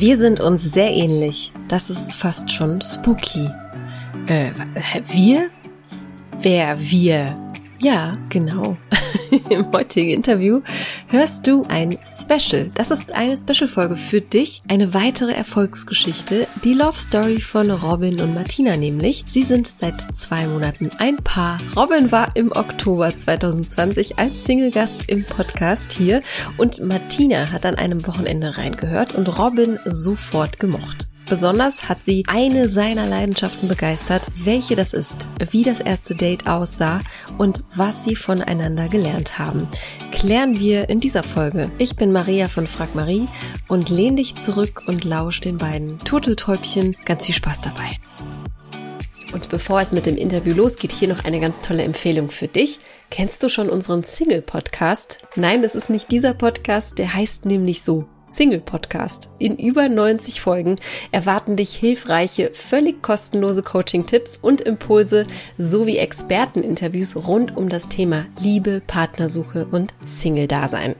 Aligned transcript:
Wir 0.00 0.16
sind 0.16 0.40
uns 0.40 0.62
sehr 0.62 0.90
ähnlich. 0.94 1.52
Das 1.68 1.90
ist 1.90 2.14
fast 2.14 2.50
schon 2.50 2.80
spooky. 2.80 3.50
Äh, 4.28 4.50
wir? 5.08 5.50
Wer 6.40 6.80
wir? 6.80 7.36
Ja, 7.82 8.12
genau. 8.28 8.76
Im 9.48 9.72
heutigen 9.72 10.10
Interview 10.10 10.60
hörst 11.08 11.46
du 11.46 11.64
ein 11.68 11.96
Special. 12.04 12.70
Das 12.74 12.90
ist 12.90 13.12
eine 13.12 13.38
Special-Folge 13.38 13.96
für 13.96 14.20
dich. 14.20 14.60
Eine 14.68 14.92
weitere 14.92 15.32
Erfolgsgeschichte. 15.32 16.46
Die 16.62 16.74
Love 16.74 16.98
Story 16.98 17.40
von 17.40 17.70
Robin 17.70 18.20
und 18.20 18.34
Martina 18.34 18.76
nämlich. 18.76 19.24
Sie 19.26 19.42
sind 19.42 19.66
seit 19.66 19.98
zwei 20.14 20.46
Monaten 20.46 20.90
ein 20.98 21.16
Paar. 21.16 21.58
Robin 21.74 22.12
war 22.12 22.36
im 22.36 22.52
Oktober 22.52 23.16
2020 23.16 24.18
als 24.18 24.44
Single-Gast 24.44 25.08
im 25.08 25.24
Podcast 25.24 25.92
hier 25.92 26.22
und 26.58 26.84
Martina 26.84 27.50
hat 27.50 27.64
an 27.64 27.76
einem 27.76 28.06
Wochenende 28.06 28.58
reingehört 28.58 29.14
und 29.14 29.38
Robin 29.38 29.78
sofort 29.86 30.58
gemocht. 30.58 31.09
Besonders 31.30 31.88
hat 31.88 32.02
sie 32.02 32.24
eine 32.26 32.68
seiner 32.68 33.06
Leidenschaften 33.06 33.68
begeistert, 33.68 34.26
welche 34.34 34.74
das 34.74 34.92
ist, 34.92 35.28
wie 35.52 35.62
das 35.62 35.78
erste 35.78 36.16
Date 36.16 36.48
aussah 36.48 36.98
und 37.38 37.62
was 37.76 38.02
sie 38.02 38.16
voneinander 38.16 38.88
gelernt 38.88 39.38
haben. 39.38 39.68
Klären 40.10 40.58
wir 40.58 40.88
in 40.88 40.98
dieser 40.98 41.22
Folge. 41.22 41.70
Ich 41.78 41.94
bin 41.94 42.10
Maria 42.10 42.48
von 42.48 42.66
Frag 42.66 42.96
Marie 42.96 43.28
und 43.68 43.90
lehn 43.90 44.16
dich 44.16 44.34
zurück 44.34 44.82
und 44.88 45.04
lausch 45.04 45.40
den 45.40 45.56
beiden 45.56 46.00
Turteltäubchen. 46.00 46.96
Ganz 47.04 47.26
viel 47.26 47.36
Spaß 47.36 47.60
dabei. 47.60 47.90
Und 49.32 49.48
bevor 49.50 49.80
es 49.80 49.92
mit 49.92 50.06
dem 50.06 50.16
Interview 50.16 50.52
losgeht, 50.52 50.90
hier 50.90 51.06
noch 51.06 51.24
eine 51.24 51.38
ganz 51.38 51.60
tolle 51.60 51.84
Empfehlung 51.84 52.30
für 52.30 52.48
dich. 52.48 52.80
Kennst 53.08 53.40
du 53.44 53.48
schon 53.48 53.70
unseren 53.70 54.02
Single-Podcast? 54.02 55.20
Nein, 55.36 55.62
das 55.62 55.76
ist 55.76 55.90
nicht 55.90 56.10
dieser 56.10 56.34
Podcast, 56.34 56.98
der 56.98 57.14
heißt 57.14 57.46
nämlich 57.46 57.82
so 57.82 58.06
Single-Podcast. 58.30 59.28
In 59.38 59.56
über 59.56 59.88
90 59.88 60.40
Folgen 60.40 60.76
erwarten 61.12 61.56
dich 61.56 61.74
hilfreiche, 61.74 62.50
völlig 62.54 63.02
kostenlose 63.02 63.62
Coaching-Tipps 63.62 64.38
und 64.40 64.62
Impulse 64.62 65.26
sowie 65.58 65.98
Experteninterviews 65.98 67.16
rund 67.16 67.56
um 67.56 67.68
das 67.68 67.88
Thema 67.88 68.26
Liebe, 68.40 68.80
Partnersuche 68.86 69.66
und 69.70 69.92
Single-Dasein. 70.06 70.94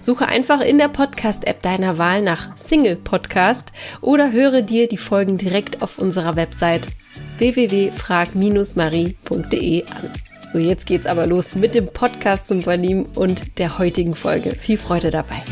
Suche 0.00 0.26
einfach 0.26 0.60
in 0.60 0.78
der 0.78 0.88
Podcast-App 0.88 1.62
deiner 1.62 1.98
Wahl 1.98 2.22
nach 2.22 2.56
Single 2.56 2.96
Podcast 2.96 3.72
oder 4.00 4.32
höre 4.32 4.62
dir 4.62 4.88
die 4.88 4.96
Folgen 4.96 5.38
direkt 5.38 5.82
auf 5.82 5.98
unserer 5.98 6.34
Website 6.36 6.88
www.frag-marie.de 7.38 9.84
an. 9.84 10.10
So, 10.52 10.58
jetzt 10.58 10.86
geht's 10.86 11.06
aber 11.06 11.26
los 11.26 11.54
mit 11.54 11.74
dem 11.74 11.86
Podcast 11.86 12.46
zum 12.46 12.60
Übernehmen 12.60 13.06
und 13.14 13.58
der 13.58 13.78
heutigen 13.78 14.12
Folge. 14.12 14.52
Viel 14.52 14.76
Freude 14.76 15.10
dabei. 15.10 15.42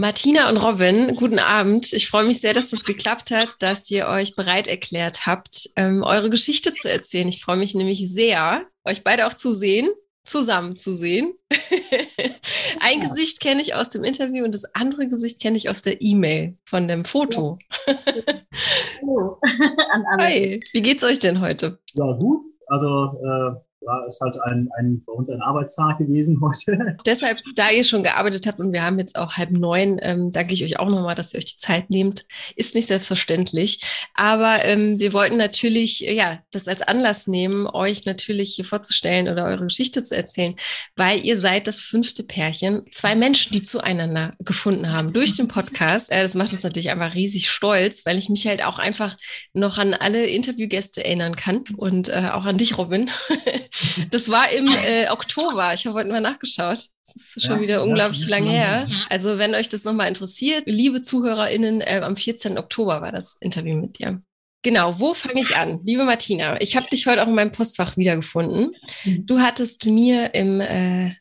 Martina 0.00 0.48
und 0.48 0.56
Robin, 0.56 1.14
guten 1.14 1.38
Abend. 1.38 1.92
Ich 1.92 2.08
freue 2.08 2.24
mich 2.24 2.40
sehr, 2.40 2.54
dass 2.54 2.70
das 2.70 2.84
geklappt 2.84 3.30
hat, 3.30 3.56
dass 3.60 3.90
ihr 3.90 4.08
euch 4.08 4.34
bereit 4.34 4.66
erklärt 4.66 5.26
habt, 5.26 5.68
ähm, 5.76 6.02
eure 6.02 6.30
Geschichte 6.30 6.72
zu 6.72 6.90
erzählen. 6.90 7.28
Ich 7.28 7.44
freue 7.44 7.58
mich 7.58 7.74
nämlich 7.74 8.10
sehr, 8.10 8.62
euch 8.86 9.04
beide 9.04 9.26
auch 9.26 9.34
zu 9.34 9.52
sehen, 9.52 9.90
zusammen 10.24 10.74
zu 10.74 10.94
sehen. 10.94 11.34
Ein 12.80 13.02
ja. 13.02 13.08
Gesicht 13.10 13.40
kenne 13.40 13.60
ich 13.60 13.74
aus 13.74 13.90
dem 13.90 14.02
Interview 14.02 14.42
und 14.42 14.54
das 14.54 14.64
andere 14.74 15.06
Gesicht 15.06 15.38
kenne 15.38 15.58
ich 15.58 15.68
aus 15.68 15.82
der 15.82 16.00
E-Mail 16.00 16.56
von 16.64 16.88
dem 16.88 17.04
Foto. 17.04 17.58
Hallo. 19.02 19.38
Hi, 20.18 20.62
wie 20.72 20.80
geht's 20.80 21.04
euch 21.04 21.18
denn 21.18 21.42
heute? 21.42 21.78
Ja, 21.92 22.10
gut. 22.18 22.46
Also 22.68 23.20
äh, 23.22 23.69
ja, 23.80 24.04
ist 24.06 24.20
halt 24.20 24.36
ein, 24.42 24.68
ein, 24.78 25.02
bei 25.06 25.12
uns 25.12 25.30
ein 25.30 25.40
Arbeitstag 25.40 25.98
gewesen 25.98 26.40
heute. 26.42 26.96
Deshalb, 27.06 27.38
da 27.54 27.70
ihr 27.70 27.84
schon 27.84 28.02
gearbeitet 28.02 28.46
habt 28.46 28.60
und 28.60 28.72
wir 28.72 28.84
haben 28.84 28.98
jetzt 28.98 29.16
auch 29.16 29.34
halb 29.34 29.52
neun, 29.52 29.98
ähm, 30.02 30.30
danke 30.30 30.52
ich 30.52 30.62
euch 30.64 30.78
auch 30.78 30.88
nochmal, 30.88 31.14
dass 31.14 31.32
ihr 31.32 31.38
euch 31.38 31.46
die 31.46 31.56
Zeit 31.56 31.88
nehmt. 31.88 32.26
Ist 32.56 32.74
nicht 32.74 32.88
selbstverständlich. 32.88 33.82
Aber 34.14 34.64
ähm, 34.64 34.98
wir 34.98 35.12
wollten 35.12 35.36
natürlich, 35.36 36.00
ja, 36.00 36.40
das 36.52 36.68
als 36.68 36.82
Anlass 36.82 37.26
nehmen, 37.26 37.66
euch 37.66 38.04
natürlich 38.04 38.54
hier 38.54 38.64
vorzustellen 38.64 39.28
oder 39.28 39.44
eure 39.44 39.64
Geschichte 39.64 40.02
zu 40.04 40.16
erzählen, 40.16 40.54
weil 40.96 41.24
ihr 41.24 41.38
seid 41.38 41.66
das 41.66 41.80
fünfte 41.80 42.22
Pärchen. 42.22 42.82
Zwei 42.90 43.14
Menschen, 43.14 43.52
die 43.52 43.62
zueinander 43.62 44.32
gefunden 44.40 44.92
haben 44.92 45.12
durch 45.12 45.36
den 45.36 45.48
Podcast. 45.48 46.10
Äh, 46.10 46.22
das 46.22 46.34
macht 46.34 46.52
uns 46.52 46.62
natürlich 46.62 46.90
einfach 46.90 47.14
riesig 47.14 47.50
stolz, 47.50 48.04
weil 48.04 48.18
ich 48.18 48.28
mich 48.28 48.46
halt 48.46 48.62
auch 48.62 48.78
einfach 48.78 49.16
noch 49.54 49.78
an 49.78 49.94
alle 49.94 50.26
Interviewgäste 50.26 51.02
erinnern 51.02 51.34
kann 51.34 51.64
und 51.76 52.10
äh, 52.10 52.28
auch 52.32 52.44
an 52.44 52.58
dich, 52.58 52.76
Robin. 52.76 53.08
Das 54.10 54.28
war 54.30 54.50
im 54.50 54.68
äh, 54.68 55.08
Oktober. 55.08 55.72
Ich 55.74 55.86
habe 55.86 55.98
heute 55.98 56.10
mal 56.10 56.20
nachgeschaut. 56.20 56.86
Das 57.06 57.36
ist 57.36 57.42
schon 57.42 57.56
ja, 57.56 57.60
wieder 57.62 57.82
unglaublich 57.82 58.28
lang 58.28 58.44
her. 58.44 58.84
Also, 59.08 59.38
wenn 59.38 59.54
euch 59.54 59.68
das 59.68 59.84
nochmal 59.84 60.08
interessiert, 60.08 60.64
liebe 60.66 61.02
ZuhörerInnen, 61.02 61.80
äh, 61.80 62.00
am 62.02 62.16
14. 62.16 62.58
Oktober 62.58 63.00
war 63.00 63.12
das 63.12 63.36
Interview 63.40 63.76
mit 63.76 63.98
dir. 63.98 64.22
Genau, 64.62 65.00
wo 65.00 65.14
fange 65.14 65.40
ich 65.40 65.56
an? 65.56 65.80
Liebe 65.84 66.04
Martina, 66.04 66.60
ich 66.60 66.76
habe 66.76 66.86
dich 66.86 67.06
heute 67.06 67.22
auch 67.22 67.28
in 67.28 67.34
meinem 67.34 67.52
Postfach 67.52 67.96
wiedergefunden. 67.96 68.76
Mhm. 69.04 69.26
Du 69.26 69.40
hattest 69.40 69.86
mir 69.86 70.34
im 70.34 70.60
äh, 70.60 71.14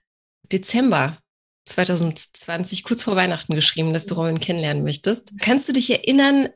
Dezember 0.51 1.17
2020, 1.65 2.83
kurz 2.83 3.03
vor 3.03 3.15
Weihnachten, 3.15 3.55
geschrieben, 3.55 3.93
dass 3.93 4.07
du 4.07 4.15
Robin 4.15 4.39
kennenlernen 4.39 4.83
möchtest. 4.83 5.33
Kannst 5.39 5.69
du 5.69 5.73
dich 5.73 5.89
erinnern, 5.89 6.49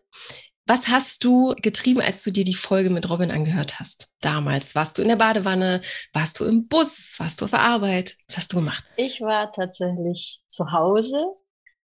was 0.66 0.88
hast 0.88 1.24
du 1.24 1.54
getrieben, 1.62 2.02
als 2.02 2.24
du 2.24 2.32
dir 2.32 2.44
die 2.44 2.56
Folge 2.56 2.90
mit 2.90 3.10
Robin 3.10 3.32
angehört 3.32 3.80
hast? 3.80 4.14
Damals 4.22 4.76
warst 4.76 4.98
du 4.98 5.02
in 5.02 5.10
der 5.10 5.18
Badewanne, 5.18 5.82
warst 6.14 6.40
du 6.40 6.46
im 6.46 6.68
Bus, 6.68 7.16
warst 7.20 7.42
du 7.42 7.46
auf 7.46 7.52
der 7.52 7.62
Arbeit? 7.62 8.16
Was 8.28 8.38
hast 8.38 8.54
du 8.54 8.58
gemacht? 8.58 8.86
Ich 8.96 9.22
war 9.22 9.52
tatsächlich 9.52 10.42
zu 10.48 10.72
Hause 10.72 11.36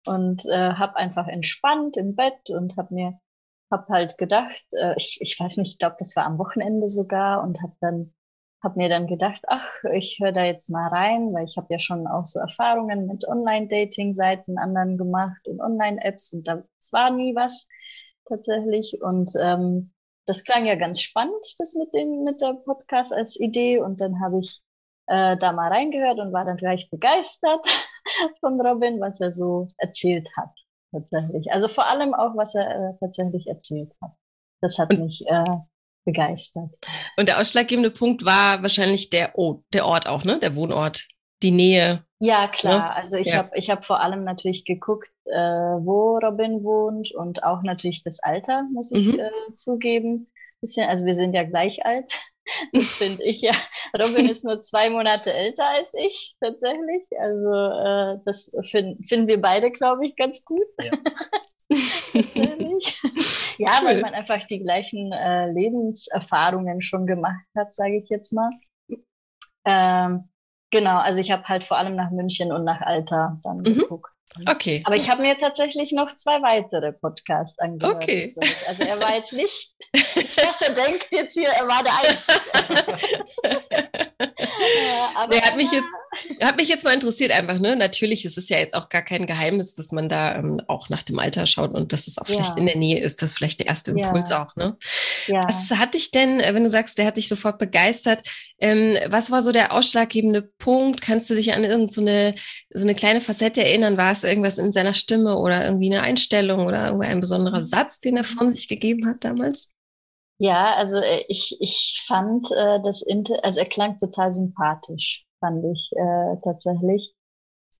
und 0.06 0.44
äh, 0.50 0.75
habe 0.75 0.97
einfach 0.97 1.26
entspannt 1.26 1.97
im 1.97 2.14
Bett 2.14 2.50
und 2.50 2.76
habe 2.76 2.94
mir 2.94 3.20
hab 3.70 3.88
halt 3.88 4.19
gedacht, 4.19 4.64
äh, 4.72 4.94
ich, 4.97 5.19
ich 5.20 5.41
weiß 5.41 5.56
nicht, 5.56 5.72
ich 5.72 5.78
glaube, 5.78 5.97
das 5.98 6.14
war 6.14 6.26
am 6.26 6.38
Wochenende 6.38 6.88
sogar 6.88 7.43
und 7.43 7.60
habe 7.62 7.75
dann 7.81 8.12
hab 8.62 8.76
mir 8.76 8.88
dann 8.88 9.06
gedacht, 9.06 9.43
ach, 9.48 9.69
ich 9.94 10.19
höre 10.20 10.32
da 10.32 10.44
jetzt 10.44 10.70
mal 10.70 10.88
rein, 10.88 11.32
weil 11.32 11.44
ich 11.44 11.56
habe 11.56 11.69
ja 11.70 11.78
schon 11.78 12.06
auch 12.06 12.25
so 12.25 12.41
Erfahrungen 12.41 13.06
mit 13.06 13.26
Online-Dating-Seiten 13.26 14.58
anderen 14.58 14.98
gemacht 14.98 15.47
und 15.47 15.60
Online-Apps 15.60 16.32
und 16.32 16.47
da 16.48 16.62
war 16.93 17.10
nie 17.10 17.34
was 17.34 17.66
tatsächlich. 18.28 19.00
Und 19.03 19.31
ähm, 19.41 19.92
das 20.26 20.44
klang 20.44 20.66
ja 20.66 20.75
ganz 20.75 21.00
spannend, 21.00 21.44
das 21.59 21.75
mit 21.75 21.94
dem 21.94 22.25
mit 22.25 22.41
der 22.41 22.54
Podcast 22.64 23.12
als 23.12 23.38
Idee. 23.38 23.78
Und 23.78 24.00
dann 24.00 24.20
habe 24.20 24.38
ich 24.41 24.60
äh, 25.06 25.37
da 25.37 25.53
mal 25.53 25.72
reingehört 25.72 26.19
und 26.19 26.32
war 26.32 26.44
dann 26.44 26.56
gleich 26.56 26.91
begeistert 26.91 27.66
von 28.41 28.60
Robin, 28.60 29.00
was 29.00 29.20
er 29.20 29.32
so 29.32 29.69
erzählt 29.78 30.28
hat 30.37 30.50
tatsächlich. 30.92 31.50
Also 31.53 31.69
vor 31.69 31.87
allem 31.87 32.14
auch, 32.14 32.37
was 32.37 32.54
er 32.54 32.66
äh, 32.70 32.98
tatsächlich 33.00 33.47
erzählt 33.47 33.92
hat. 34.03 34.12
Das 34.60 34.78
hat 34.78 34.91
und, 34.91 35.04
mich 35.04 35.25
äh, 35.26 35.44
begeistert. 36.04 36.70
Und 37.16 37.28
der 37.28 37.41
ausschlaggebende 37.41 37.91
Punkt 37.91 38.25
war 38.25 38.62
wahrscheinlich 38.62 39.10
der, 39.10 39.32
oh, 39.38 39.62
der 39.72 39.87
Ort 39.87 40.08
auch, 40.08 40.25
ne? 40.25 40.38
Der 40.41 40.56
Wohnort, 40.56 41.06
die 41.43 41.50
Nähe 41.50 42.06
ja, 42.19 42.49
klar. 42.49 42.78
Ne? 42.78 42.97
Also 42.97 43.16
ich 43.16 43.28
ja. 43.28 43.37
habe 43.37 43.50
ich 43.54 43.71
hab 43.71 43.84
vor 43.84 44.00
allem 44.00 44.25
natürlich 44.25 44.65
geguckt, 44.65 45.10
äh, 45.27 45.37
wo 45.37 46.19
Robin 46.19 46.65
wohnt 46.65 47.12
und 47.12 47.44
auch 47.44 47.62
natürlich 47.62 48.03
das 48.03 48.21
Alter, 48.21 48.65
muss 48.72 48.91
ich 48.93 49.12
mhm. 49.12 49.21
äh, 49.21 49.54
zugeben. 49.54 50.31
Bisschen, 50.60 50.88
also 50.88 51.05
wir 51.05 51.15
sind 51.15 51.34
ja 51.34 51.44
gleich 51.44 51.84
alt. 51.84 52.12
Das 52.72 52.84
finde 52.99 53.25
ich 53.25 53.41
ja. 53.41 53.50
Robin 54.00 54.28
ist 54.28 54.44
nur 54.44 54.56
zwei 54.59 54.88
Monate 54.88 55.32
älter 55.32 55.66
als 55.66 55.93
ich 55.94 56.37
tatsächlich. 56.41 57.05
Also 57.19 57.53
äh, 57.53 58.21
das 58.25 58.53
finden 58.71 59.03
finden 59.03 59.26
wir 59.26 59.41
beide, 59.41 59.72
glaube 59.72 60.06
ich, 60.06 60.15
ganz 60.15 60.44
gut. 60.44 60.62
Ja, 60.78 60.91
ja 63.59 63.81
weil 63.82 64.00
man 64.00 64.15
einfach 64.15 64.44
die 64.47 64.60
gleichen 64.60 65.10
äh, 65.10 65.50
Lebenserfahrungen 65.50 66.81
schon 66.82 67.05
gemacht 67.05 67.44
hat, 67.56 67.75
sage 67.75 67.99
ich 67.99 68.08
jetzt 68.11 68.32
mal. 68.32 68.50
Ähm, 69.64 70.29
Genau, 70.71 70.99
also 70.99 71.21
ich 71.21 71.31
habe 71.31 71.45
halt 71.45 71.65
vor 71.65 71.77
allem 71.79 71.95
nach 71.95 72.11
München 72.11 72.53
und 72.53 72.65
nach 72.65 72.81
Alter 72.81 73.39
dann 73.43 73.59
mhm. 73.59 73.65
geguckt. 73.65 74.11
Okay. 74.45 74.83
Aber 74.85 74.97
ich 74.97 75.09
habe 75.09 75.23
mir 75.23 75.39
tatsächlich 75.39 75.93
noch 75.93 76.09
zwei 76.09 76.43
weitere 76.43 76.93
Podcasts 76.93 77.59
angehört. 77.59 77.97
Okay. 77.97 78.35
Also 78.69 78.83
er 78.83 79.01
war 79.01 79.15
jetzt 79.15 79.33
nicht, 79.33 79.73
er 79.95 80.75
denkt 80.75 81.09
jetzt 81.11 81.33
hier, 81.33 81.49
er 81.49 81.67
war 81.67 81.83
der 81.83 81.95
Einzige. 81.97 83.23
ja, 85.15 85.27
der 85.27 85.41
hat 85.43 85.57
mich 85.57 85.73
jetzt, 85.73 85.89
hat 86.43 86.56
mich 86.56 86.69
jetzt 86.69 86.85
mal 86.85 86.94
interessiert 86.94 87.33
einfach, 87.33 87.59
ne? 87.59 87.77
Natürlich 87.77 88.25
ist 88.25 88.38
es 88.38 88.49
ja 88.49 88.59
jetzt 88.59 88.75
auch 88.75 88.88
gar 88.88 89.03
kein 89.03 89.27
Geheimnis, 89.27 89.75
dass 89.75 89.93
man 89.93 90.09
da 90.09 90.35
ähm, 90.35 90.61
auch 90.67 90.88
nach 90.88 91.03
dem 91.03 91.19
Alter 91.19 91.47
schaut 91.47 91.75
und 91.75 91.93
dass 91.93 92.06
es 92.06 92.19
auch 92.19 92.27
vielleicht 92.27 92.55
ja. 92.55 92.56
in 92.56 92.67
der 92.67 92.77
Nähe 92.77 93.00
ist. 93.00 93.23
Das 93.23 93.31
ist 93.31 93.37
vielleicht 93.37 93.61
der 93.61 93.67
erste 93.67 93.93
Impuls 93.93 94.31
ja. 94.31 94.44
auch, 94.44 94.56
ne? 94.56 94.77
Ja. 95.27 95.41
Was 95.44 95.71
hat 95.79 95.94
dich 95.94 96.11
denn, 96.11 96.41
äh, 96.41 96.55
wenn 96.55 96.65
du 96.65 96.71
sagst, 96.71 96.99
der 96.99 97.06
hat 97.06 97.17
dich 97.17 97.29
sofort 97.29 97.59
begeistert, 97.59 98.23
ähm, 98.59 98.97
was 99.09 99.31
war 99.31 99.43
so 99.43 99.53
der 99.53 99.73
ausschlaggebende 99.73 100.43
Punkt? 100.43 101.00
Kannst 101.00 101.29
du 101.31 101.35
dich 101.35 101.55
an 101.55 101.65
irgendeine 101.65 102.35
so, 102.71 102.81
so 102.81 102.85
eine 102.85 102.94
kleine 102.94 103.21
Facette 103.21 103.65
erinnern? 103.65 103.97
War 103.97 104.12
es 104.12 104.25
irgendwas 104.25 104.59
in 104.59 104.73
seiner 104.73 104.94
Stimme 104.94 105.37
oder 105.39 105.65
irgendwie 105.65 105.93
eine 105.93 106.03
Einstellung 106.03 106.67
oder 106.67 106.87
irgendwie 106.87 107.06
ein 107.06 107.21
besonderer 107.21 107.62
Satz, 107.62 108.00
den 108.00 108.17
er 108.17 108.25
von 108.25 108.49
sich 108.49 108.69
gegeben 108.69 109.06
hat 109.06 109.25
damals? 109.25 109.77
Ja, 110.39 110.75
also 110.75 110.99
äh, 110.99 111.25
ich, 111.29 111.56
ich 111.61 112.05
fand 112.06 112.50
äh, 112.53 112.81
das 112.82 113.03
Inter 113.03 113.43
also 113.43 113.61
er 113.61 113.67
klang 113.67 113.97
total 113.97 114.31
sympathisch, 114.31 115.25
fand 115.41 115.65
ich 115.65 115.91
äh, 115.93 116.37
tatsächlich. 116.43 117.15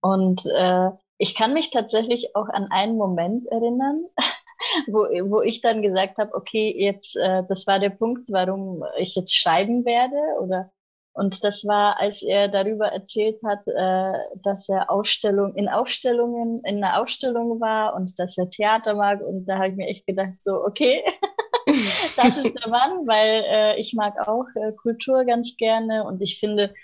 Und 0.01 0.43
äh, 0.55 0.91
ich 1.19 1.35
kann 1.35 1.55
mich 1.55 1.71
tatsächlich 1.71 2.35
auch 2.37 2.49
an 2.49 2.69
einen 2.71 2.97
Moment 2.97 3.47
erinnern, 3.47 4.05
wo, 4.87 5.05
wo 5.31 5.43
ich 5.43 5.61
dann 5.61 5.83
gesagt 5.83 6.19
habe, 6.19 6.35
okay, 6.35 6.75
jetzt, 6.77 7.17
äh, 7.17 7.43
das 7.49 7.67
war 7.67 7.79
der 7.79 7.91
Punkt, 7.91 8.29
warum 8.31 8.85
ich 8.99 9.15
jetzt 9.15 9.37
schreiben 9.37 9.85
werde 9.85 10.17
oder? 10.41 10.71
Und 11.17 11.45
das 11.45 11.65
war, 11.65 11.99
als 11.99 12.23
er 12.23 12.49
darüber 12.49 12.89
erzählt 12.89 13.41
hat, 13.43 13.67
äh, 13.67 14.19
dass 14.45 14.69
er 14.69 14.91
Ausstellung 14.91 15.55
in 15.55 15.67
Ausstellungen 15.67 16.61
in 16.65 16.85
einer 16.85 17.01
Ausstellung 17.01 17.59
war 17.59 17.95
und 17.95 18.19
dass 18.19 18.37
er 18.37 18.51
Theater 18.51 18.93
mag. 18.93 19.23
Und 19.23 19.47
da 19.47 19.57
habe 19.57 19.69
ich 19.69 19.77
mir 19.77 19.87
echt 19.87 20.07
gedacht 20.07 20.39
so, 20.39 20.63
okay, 20.63 21.03
das 22.17 22.37
ist 22.37 22.55
der 22.55 22.69
Mann, 22.69 23.07
weil 23.07 23.45
äh, 23.47 23.81
ich 23.81 23.95
mag 23.95 24.29
auch 24.29 24.45
äh, 24.57 24.73
Kultur 24.73 25.25
ganz 25.25 25.57
gerne. 25.57 26.05
Und 26.05 26.21
ich 26.21 26.39
finde 26.39 26.75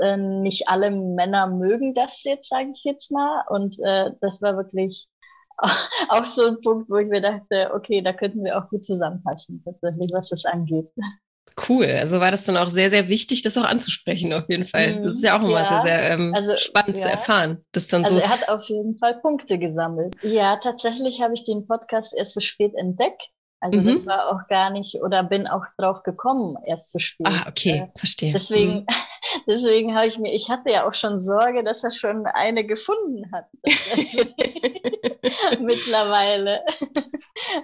äh, 0.00 0.16
nicht 0.16 0.68
alle 0.68 0.90
Männer 0.90 1.46
mögen 1.46 1.94
das 1.94 2.22
jetzt, 2.24 2.48
sage 2.48 2.70
ich 2.74 2.84
jetzt 2.84 3.10
mal 3.12 3.44
und 3.48 3.78
äh, 3.82 4.10
das 4.20 4.42
war 4.42 4.56
wirklich 4.56 5.08
auch 6.08 6.26
so 6.26 6.46
ein 6.46 6.60
Punkt, 6.60 6.90
wo 6.90 6.96
ich 6.96 7.08
mir 7.08 7.20
dachte, 7.20 7.70
okay, 7.74 8.02
da 8.02 8.12
könnten 8.12 8.44
wir 8.44 8.58
auch 8.58 8.68
gut 8.68 8.84
zusammenpassen, 8.84 9.62
tatsächlich, 9.64 10.10
was 10.12 10.28
das 10.28 10.44
angeht. 10.44 10.90
Cool. 11.68 11.86
Also 11.86 12.20
war 12.20 12.30
das 12.30 12.44
dann 12.44 12.56
auch 12.56 12.68
sehr, 12.68 12.90
sehr 12.90 13.08
wichtig, 13.08 13.42
das 13.42 13.56
auch 13.56 13.64
anzusprechen, 13.64 14.32
auf 14.32 14.48
jeden 14.48 14.66
Fall. 14.66 14.96
Das 14.96 15.12
ist 15.12 15.24
ja 15.24 15.38
auch 15.38 15.42
immer 15.42 15.62
ja, 15.62 15.66
sehr, 15.66 15.82
sehr 15.82 16.10
ähm, 16.10 16.32
also, 16.34 16.56
spannend 16.56 16.96
ja. 16.96 17.02
zu 17.02 17.08
erfahren. 17.08 17.64
Dass 17.72 17.88
dann 17.88 18.04
also 18.04 18.16
so 18.16 18.20
er 18.20 18.28
hat 18.28 18.48
auf 18.48 18.64
jeden 18.64 18.98
Fall 18.98 19.18
Punkte 19.20 19.58
gesammelt. 19.58 20.14
Ja, 20.22 20.56
tatsächlich 20.56 21.22
habe 21.22 21.34
ich 21.34 21.44
den 21.44 21.66
Podcast 21.66 22.12
erst 22.14 22.34
so 22.34 22.40
spät 22.40 22.74
entdeckt. 22.74 23.22
Also 23.66 23.80
mhm. 23.80 23.86
das 23.86 24.06
war 24.06 24.28
auch 24.28 24.46
gar 24.46 24.70
nicht, 24.70 25.02
oder 25.02 25.24
bin 25.24 25.48
auch 25.48 25.64
drauf 25.76 26.04
gekommen, 26.04 26.56
erst 26.66 26.92
zu 26.92 27.00
spät. 27.00 27.26
Ah, 27.28 27.48
okay, 27.48 27.90
äh, 27.92 27.98
verstehe. 27.98 28.32
Deswegen, 28.32 28.74
mhm. 28.74 28.86
deswegen 29.48 29.96
habe 29.96 30.06
ich 30.06 30.20
mir, 30.20 30.32
ich 30.32 30.48
hatte 30.48 30.70
ja 30.70 30.86
auch 30.86 30.94
schon 30.94 31.18
Sorge, 31.18 31.64
dass 31.64 31.82
er 31.82 31.90
schon 31.90 32.26
eine 32.26 32.64
gefunden 32.64 33.32
hat. 33.32 33.46
Mittlerweile. 35.60 36.60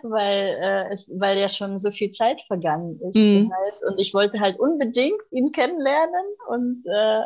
weil, 0.03 0.59
äh, 0.61 0.93
es, 0.93 1.09
weil 1.15 1.39
ja 1.39 1.47
schon 1.47 1.79
so 1.79 1.93
viel 1.93 2.11
Zeit 2.11 2.43
vergangen 2.43 2.99
ist. 3.01 3.15
Mhm. 3.15 3.53
Halt. 3.55 3.85
Und 3.85 4.01
ich 4.01 4.13
wollte 4.13 4.41
halt 4.41 4.59
unbedingt 4.59 5.23
ihn 5.31 5.53
kennenlernen 5.53 6.25
und 6.49 6.85
äh, 6.87 7.23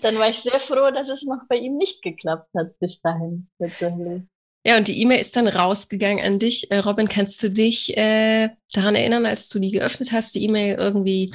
dann 0.00 0.18
war 0.18 0.30
ich 0.30 0.40
sehr 0.40 0.60
froh, 0.60 0.90
dass 0.90 1.10
es 1.10 1.24
noch 1.24 1.46
bei 1.46 1.56
ihm 1.56 1.76
nicht 1.76 2.00
geklappt 2.00 2.48
hat 2.56 2.78
bis 2.78 3.02
dahin. 3.02 3.50
Tatsächlich. 3.58 4.22
Ja, 4.66 4.76
und 4.78 4.88
die 4.88 5.00
E-Mail 5.00 5.20
ist 5.20 5.36
dann 5.36 5.46
rausgegangen 5.46 6.24
an 6.24 6.40
dich. 6.40 6.72
Äh, 6.72 6.78
Robin, 6.78 7.06
kannst 7.06 7.40
du 7.40 7.50
dich 7.50 7.96
äh, 7.96 8.48
daran 8.72 8.96
erinnern, 8.96 9.24
als 9.24 9.48
du 9.48 9.60
die 9.60 9.70
geöffnet 9.70 10.10
hast, 10.10 10.34
die 10.34 10.42
E-Mail 10.42 10.74
irgendwie, 10.74 11.32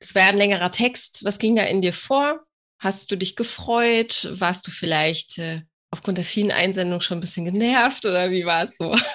das 0.00 0.14
war 0.14 0.20
ja 0.20 0.28
ein 0.28 0.36
längerer 0.36 0.70
Text, 0.70 1.24
was 1.24 1.38
ging 1.38 1.56
da 1.56 1.62
in 1.62 1.80
dir 1.80 1.94
vor? 1.94 2.44
Hast 2.78 3.10
du 3.10 3.16
dich 3.16 3.36
gefreut? 3.36 4.28
Warst 4.32 4.66
du 4.66 4.70
vielleicht 4.70 5.38
äh, 5.38 5.62
aufgrund 5.90 6.18
der 6.18 6.26
vielen 6.26 6.50
Einsendungen 6.50 7.00
schon 7.00 7.16
ein 7.16 7.22
bisschen 7.22 7.46
genervt 7.46 8.04
oder 8.04 8.30
wie 8.30 8.44
war 8.44 8.64
es 8.64 8.76
so? 8.76 8.94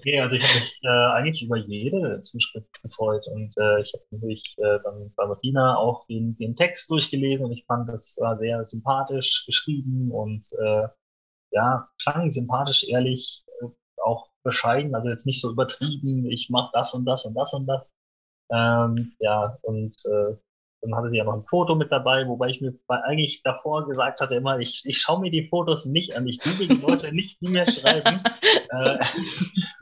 Okay, 0.00 0.18
also 0.18 0.36
ich 0.36 0.42
habe 0.42 0.60
mich 0.60 0.78
äh, 0.82 0.88
eigentlich 0.88 1.42
über 1.42 1.58
jede 1.58 2.22
Zuschrift 2.22 2.82
gefreut 2.82 3.26
und 3.28 3.52
äh, 3.58 3.82
ich 3.82 3.92
habe 3.92 4.04
natürlich 4.10 4.54
äh, 4.56 4.78
dann 4.82 5.12
bei 5.14 5.26
Martina 5.26 5.76
auch 5.76 6.06
den, 6.06 6.38
den 6.38 6.56
Text 6.56 6.90
durchgelesen 6.90 7.44
und 7.44 7.52
ich 7.52 7.66
fand 7.66 7.86
das 7.86 8.16
war 8.18 8.38
sehr 8.38 8.64
sympathisch 8.64 9.44
geschrieben 9.46 10.10
und 10.10 10.46
äh, 10.58 10.88
ja, 11.50 11.88
klang 12.02 12.32
sympathisch, 12.32 12.84
ehrlich, 12.88 13.44
äh, 13.60 13.66
auch 14.02 14.30
bescheiden, 14.42 14.94
also 14.94 15.08
jetzt 15.08 15.26
nicht 15.26 15.40
so 15.40 15.50
übertrieben, 15.50 16.26
ich 16.26 16.48
mache 16.50 16.70
das 16.72 16.94
und 16.94 17.04
das 17.04 17.24
und 17.24 17.34
das 17.34 17.52
und 17.52 17.66
das. 17.66 17.92
Ähm, 18.50 19.12
ja, 19.18 19.58
und 19.62 19.94
äh, 20.06 20.36
dann 20.82 20.94
hatte 20.94 21.10
sie 21.10 21.18
ja 21.18 21.24
noch 21.24 21.34
ein 21.34 21.44
Foto 21.44 21.74
mit 21.74 21.92
dabei, 21.92 22.26
wobei 22.26 22.48
ich 22.48 22.60
mir 22.60 22.74
eigentlich 22.88 23.42
davor 23.42 23.86
gesagt 23.86 24.20
hatte 24.20 24.34
immer, 24.34 24.58
ich, 24.58 24.82
ich 24.86 24.98
schaue 24.98 25.20
mir 25.20 25.30
die 25.30 25.48
Fotos 25.48 25.86
nicht 25.86 26.16
an, 26.16 26.26
ich 26.26 26.40
google 26.40 26.68
die 26.68 26.80
Leute 26.80 27.12
nicht, 27.12 27.38
die 27.40 27.50
mir 27.50 27.70
schreiben. 27.70 28.22
äh, 28.70 28.98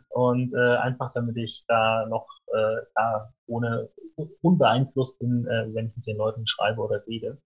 und 0.09 0.53
äh, 0.55 0.77
einfach 0.77 1.13
damit 1.13 1.37
ich 1.37 1.65
da 1.69 2.07
noch 2.07 2.27
äh, 2.53 2.77
ja, 2.97 3.33
ohne 3.47 3.89
unbeeinflusst 4.43 5.21
bin, 5.21 5.47
äh, 5.47 5.73
wenn 5.73 5.89
ich 5.89 5.97
mit 5.97 6.07
den 6.07 6.17
Leuten 6.17 6.47
schreibe 6.47 6.81
oder 6.81 7.07
rede. 7.07 7.39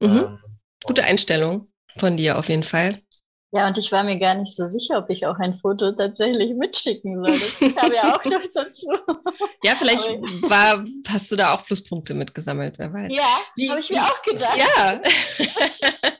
Mhm. 0.00 0.08
Ähm, 0.08 0.38
Gute 0.84 1.04
Einstellung 1.04 1.68
von 1.96 2.16
dir 2.16 2.38
auf 2.38 2.48
jeden 2.48 2.62
Fall. 2.62 2.96
Ja, 3.56 3.66
und 3.66 3.78
ich 3.78 3.90
war 3.90 4.04
mir 4.04 4.18
gar 4.18 4.34
nicht 4.34 4.54
so 4.54 4.66
sicher, 4.66 4.98
ob 4.98 5.08
ich 5.08 5.24
auch 5.24 5.38
ein 5.38 5.58
Foto 5.58 5.90
tatsächlich 5.92 6.54
mitschicken 6.54 7.24
soll. 7.24 7.32
Das 7.32 7.74
kam 7.74 7.90
ja 7.90 8.14
auch 8.14 8.22
noch 8.26 8.42
dazu. 8.54 8.86
Ja, 9.62 9.74
vielleicht 9.76 10.10
war, 10.42 10.84
hast 11.08 11.32
du 11.32 11.36
da 11.36 11.54
auch 11.54 11.64
Pluspunkte 11.64 12.12
mitgesammelt, 12.12 12.74
wer 12.76 12.92
weiß. 12.92 13.10
Ja, 13.14 13.70
habe 13.70 13.80
ich 13.80 13.88
mir 13.88 14.02
auch 14.02 14.22
gedacht. 14.22 14.58
Ja. 14.58 15.00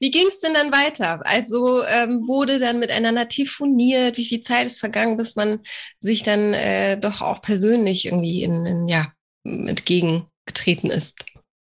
wie 0.00 0.10
ging 0.10 0.26
es 0.26 0.40
denn 0.40 0.52
dann 0.52 0.72
weiter? 0.72 1.24
Also 1.24 1.84
ähm, 1.84 2.26
wurde 2.26 2.58
dann 2.58 2.80
miteinander 2.80 3.28
telefoniert? 3.28 4.16
Wie 4.16 4.24
viel 4.24 4.40
Zeit 4.40 4.66
ist 4.66 4.80
vergangen, 4.80 5.16
bis 5.16 5.36
man 5.36 5.60
sich 6.00 6.24
dann 6.24 6.54
äh, 6.54 6.98
doch 6.98 7.20
auch 7.20 7.40
persönlich 7.40 8.06
irgendwie 8.06 8.42
in, 8.42 8.66
in 8.66 8.88
ja, 8.88 9.12
entgegengetreten 9.44 10.90
ist? 10.90 11.24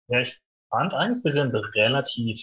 Ja, 0.08 0.22
ich 0.22 0.40
fand 0.72 0.96
eigentlich, 0.96 1.24
wir 1.24 1.34
sind 1.34 1.54
relativ 1.54 2.40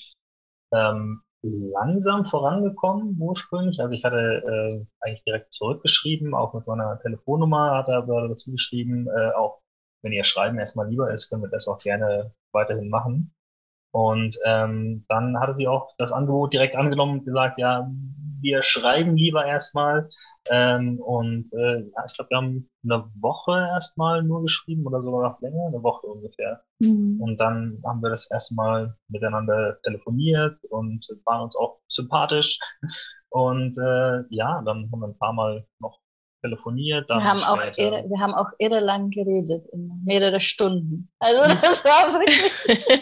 ähm, 0.72 1.24
langsam 1.42 2.26
vorangekommen 2.26 3.16
ursprünglich. 3.18 3.80
Also 3.80 3.92
ich 3.92 4.04
hatte 4.04 4.16
äh, 4.18 4.86
eigentlich 5.00 5.24
direkt 5.24 5.52
zurückgeschrieben, 5.52 6.34
auch 6.34 6.54
mit 6.54 6.66
meiner 6.66 7.00
Telefonnummer 7.00 7.76
hat 7.76 7.88
er 7.88 7.98
aber 7.98 8.28
dazu 8.28 8.50
geschrieben, 8.52 9.08
äh, 9.08 9.30
auch 9.32 9.60
wenn 10.02 10.12
ihr 10.12 10.24
Schreiben 10.24 10.58
erstmal 10.58 10.88
lieber 10.88 11.12
ist, 11.12 11.28
können 11.28 11.42
wir 11.42 11.50
das 11.50 11.68
auch 11.68 11.78
gerne 11.78 12.32
weiterhin 12.52 12.88
machen. 12.88 13.34
Und 13.92 14.38
ähm, 14.44 15.04
dann 15.08 15.38
hatte 15.40 15.54
sie 15.54 15.66
auch 15.66 15.94
das 15.98 16.12
Angebot 16.12 16.52
direkt 16.52 16.76
angenommen 16.76 17.20
und 17.20 17.24
gesagt, 17.24 17.58
ja, 17.58 17.90
wir 18.40 18.62
schreiben 18.62 19.16
lieber 19.16 19.44
erstmal. 19.44 20.08
Ähm, 20.48 21.00
und 21.00 21.52
äh, 21.52 21.80
ja, 21.80 22.04
ich 22.06 22.14
glaube, 22.14 22.30
wir 22.30 22.36
haben 22.38 22.70
eine 22.82 23.10
Woche 23.20 23.52
erstmal 23.52 24.22
nur 24.22 24.42
geschrieben 24.42 24.86
oder 24.86 25.02
sogar 25.02 25.30
noch 25.30 25.40
länger, 25.40 25.66
eine 25.66 25.82
Woche 25.82 26.06
ungefähr. 26.06 26.62
Mhm. 26.80 27.20
Und 27.20 27.38
dann 27.38 27.80
haben 27.84 28.00
wir 28.02 28.10
das 28.10 28.30
erstmal 28.30 28.96
miteinander 29.08 29.78
telefoniert 29.82 30.58
und 30.70 31.06
waren 31.24 31.42
uns 31.42 31.56
auch 31.56 31.80
sympathisch. 31.88 32.58
Und 33.32 33.78
äh, 33.78 34.24
ja, 34.30 34.60
dann 34.62 34.90
haben 34.90 35.00
wir 35.00 35.06
ein 35.06 35.16
paar 35.16 35.32
Mal 35.32 35.64
noch 35.78 36.00
telefoniert. 36.42 37.08
wir, 37.08 37.22
haben 37.22 37.44
auch 37.44 37.62
irre, 37.78 38.04
wir 38.08 38.18
haben 38.18 38.34
auch 38.34 38.48
irre 38.58 38.80
lang 38.80 39.10
geredet, 39.10 39.68
mehrere 40.04 40.40
Stunden. 40.40 41.12
Also 41.20 41.42
das 41.42 41.84
war 41.84 42.12
wirklich. 42.12 42.40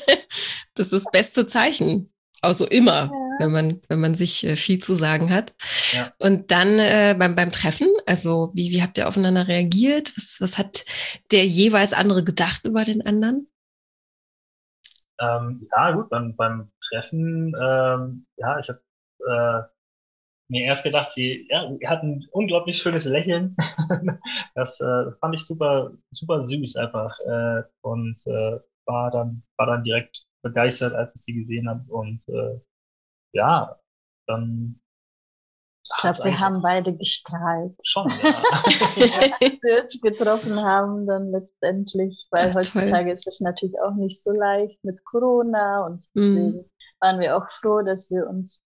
das 0.74 0.92
ist 0.92 1.06
das 1.06 1.10
beste 1.10 1.46
Zeichen. 1.46 2.12
Also 2.42 2.66
immer, 2.66 3.10
ja. 3.10 3.27
Wenn 3.38 3.52
man, 3.52 3.80
wenn 3.88 4.00
man 4.00 4.14
sich 4.14 4.44
äh, 4.44 4.56
viel 4.56 4.78
zu 4.80 4.94
sagen 4.94 5.30
hat. 5.30 5.54
Ja. 5.92 6.12
Und 6.18 6.50
dann 6.50 6.78
äh, 6.78 7.14
beim, 7.18 7.34
beim 7.34 7.50
Treffen, 7.50 7.88
also 8.06 8.50
wie, 8.54 8.70
wie 8.70 8.82
habt 8.82 8.98
ihr 8.98 9.08
aufeinander 9.08 9.48
reagiert? 9.48 10.12
Was, 10.16 10.38
was 10.40 10.58
hat 10.58 10.84
der 11.30 11.46
jeweils 11.46 11.92
andere 11.92 12.24
gedacht 12.24 12.64
über 12.64 12.84
den 12.84 13.04
anderen? 13.04 13.48
Ähm, 15.20 15.68
ja, 15.74 15.90
gut, 15.92 16.10
beim, 16.10 16.36
beim 16.36 16.70
Treffen, 16.88 17.52
ähm, 17.60 18.26
ja, 18.36 18.60
ich 18.60 18.68
habe 18.68 18.80
äh, 19.26 19.68
mir 20.48 20.64
erst 20.64 20.84
gedacht, 20.84 21.12
sie 21.12 21.46
ja, 21.50 21.70
hat 21.86 22.02
ein 22.02 22.26
unglaublich 22.30 22.78
schönes 22.78 23.04
Lächeln. 23.04 23.56
das 24.54 24.80
äh, 24.80 25.12
fand 25.20 25.34
ich 25.34 25.46
super, 25.46 25.92
super 26.10 26.42
süß 26.42 26.76
einfach. 26.76 27.18
Äh, 27.20 27.62
und 27.82 28.16
äh, 28.26 28.58
war 28.86 29.10
dann, 29.10 29.42
war 29.56 29.66
dann 29.66 29.84
direkt 29.84 30.24
begeistert, 30.42 30.94
als 30.94 31.14
ich 31.14 31.22
sie 31.22 31.34
gesehen 31.34 31.68
habe. 31.68 31.84
Und 31.92 32.26
äh, 32.28 32.60
ja, 33.32 33.76
dann. 34.26 34.80
Ich 35.90 36.02
glaube, 36.02 36.18
wir 36.24 36.38
haben 36.38 36.60
beide 36.60 36.94
gestrahlt. 36.94 37.74
Schon, 37.82 38.10
ja. 38.10 38.42
Als 39.40 39.62
wir 39.62 39.82
uns 39.82 40.00
getroffen 40.02 40.62
haben, 40.62 41.06
dann 41.06 41.30
letztendlich, 41.30 42.26
weil 42.30 42.50
Ach, 42.50 42.56
heutzutage 42.56 43.06
toll. 43.06 43.14
ist 43.14 43.26
es 43.26 43.40
natürlich 43.40 43.80
auch 43.80 43.94
nicht 43.94 44.22
so 44.22 44.30
leicht 44.30 44.82
mit 44.84 45.02
Corona 45.06 45.86
und 45.86 46.04
mhm. 46.12 46.34
deswegen 46.34 46.58
mm. 46.58 46.70
waren 47.00 47.20
wir 47.20 47.36
auch 47.38 47.50
froh, 47.50 47.80
dass 47.80 48.10
wir 48.10 48.28
uns 48.28 48.62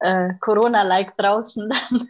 äh, 0.00 0.30
Corona-like 0.40 1.16
draußen 1.16 1.68
dann. 1.68 2.06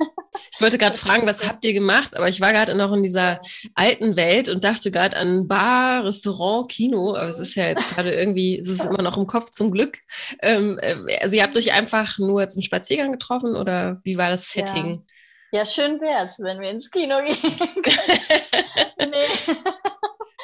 Ich 0.53 0.61
wollte 0.61 0.79
gerade 0.79 0.97
fragen, 0.97 1.27
was 1.27 1.49
habt 1.49 1.65
ihr 1.65 1.73
gemacht? 1.73 2.17
Aber 2.17 2.29
ich 2.29 2.41
war 2.41 2.53
gerade 2.53 2.75
noch 2.75 2.93
in 2.93 3.03
dieser 3.03 3.41
alten 3.75 4.17
Welt 4.17 4.49
und 4.49 4.65
dachte 4.65 4.91
gerade 4.91 5.17
an 5.17 5.49
Bar, 5.49 6.05
Restaurant, 6.05 6.71
Kino. 6.71 7.15
Aber 7.15 7.27
es 7.27 7.39
ist 7.39 7.55
ja 7.55 7.67
jetzt 7.69 7.89
gerade 7.91 8.13
irgendwie, 8.13 8.59
es 8.59 8.69
ist 8.69 8.85
immer 8.85 9.03
noch 9.03 9.17
im 9.17 9.27
Kopf 9.27 9.51
zum 9.51 9.71
Glück. 9.71 9.99
Ähm, 10.43 10.79
äh, 10.83 11.19
also 11.21 11.37
ihr 11.37 11.43
habt 11.43 11.57
euch 11.57 11.75
einfach 11.75 12.19
nur 12.19 12.49
zum 12.49 12.63
Spaziergang 12.63 13.13
getroffen 13.13 13.55
oder 13.55 13.99
wie 14.05 14.17
war 14.17 14.31
das 14.31 14.51
Setting? 14.51 15.05
Ja, 15.53 15.61
ja 15.61 15.67
schön 15.67 16.01
wär's, 16.01 16.39
wenn 16.39 16.61
wir 16.61 16.71
ins 16.71 16.91
Kino 16.91 17.19
gehen 17.19 17.37
nee. 18.99 19.55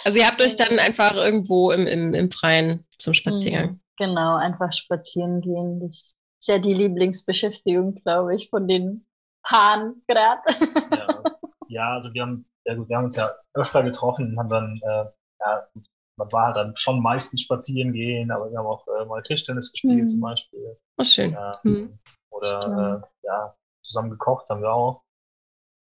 Also 0.05 0.19
ihr 0.19 0.27
habt 0.27 0.43
euch 0.43 0.57
dann 0.57 0.79
einfach 0.79 1.15
irgendwo 1.15 1.71
im, 1.71 1.87
im, 1.87 2.15
im 2.15 2.29
Freien 2.29 2.85
zum 2.99 3.15
Spaziergang. 3.15 3.73
Mhm. 3.73 3.81
Genau, 3.99 4.37
einfach 4.37 4.73
spazieren 4.73 5.41
gehen. 5.41 5.81
Das 5.81 6.15
ist 6.43 6.49
ja 6.49 6.59
die 6.59 6.75
Lieblingsbeschäftigung, 6.75 7.95
glaube 8.03 8.35
ich, 8.35 8.51
von 8.51 8.67
den 8.67 9.07
Paaren 9.45 10.03
gerade. 10.09 10.43
Ja. 10.91 11.23
ja, 11.69 11.93
also 11.95 12.13
wir 12.13 12.23
haben, 12.23 12.47
ja 12.65 12.75
gut, 12.75 12.89
wir 12.89 12.97
haben 12.97 13.05
uns 13.05 13.15
ja 13.15 13.31
öfter 13.55 13.85
getroffen 13.85 14.33
und 14.33 14.39
haben 14.39 14.49
dann, 14.49 14.81
äh, 14.83 15.05
ja, 15.39 15.69
man 16.17 16.33
war 16.33 16.47
halt 16.47 16.57
dann 16.57 16.77
schon 16.77 17.01
meistens 17.01 17.43
spazieren 17.43 17.93
gehen, 17.93 18.33
aber 18.33 18.51
wir 18.51 18.59
haben 18.59 18.67
auch 18.67 18.85
äh, 18.89 19.05
mal 19.05 19.23
Tischtennis 19.23 19.71
gespielt 19.71 20.03
mhm. 20.03 20.09
zum 20.09 20.21
Beispiel. 20.21 20.77
Oh, 20.99 21.05
schön. 21.05 21.31
Ja, 21.31 21.53
mhm. 21.63 21.97
oder 22.31 23.03
äh, 23.05 23.27
ja, 23.27 23.55
zusammen 23.85 24.11
gekocht 24.11 24.49
haben 24.49 24.63
wir 24.63 24.73
auch. 24.73 25.03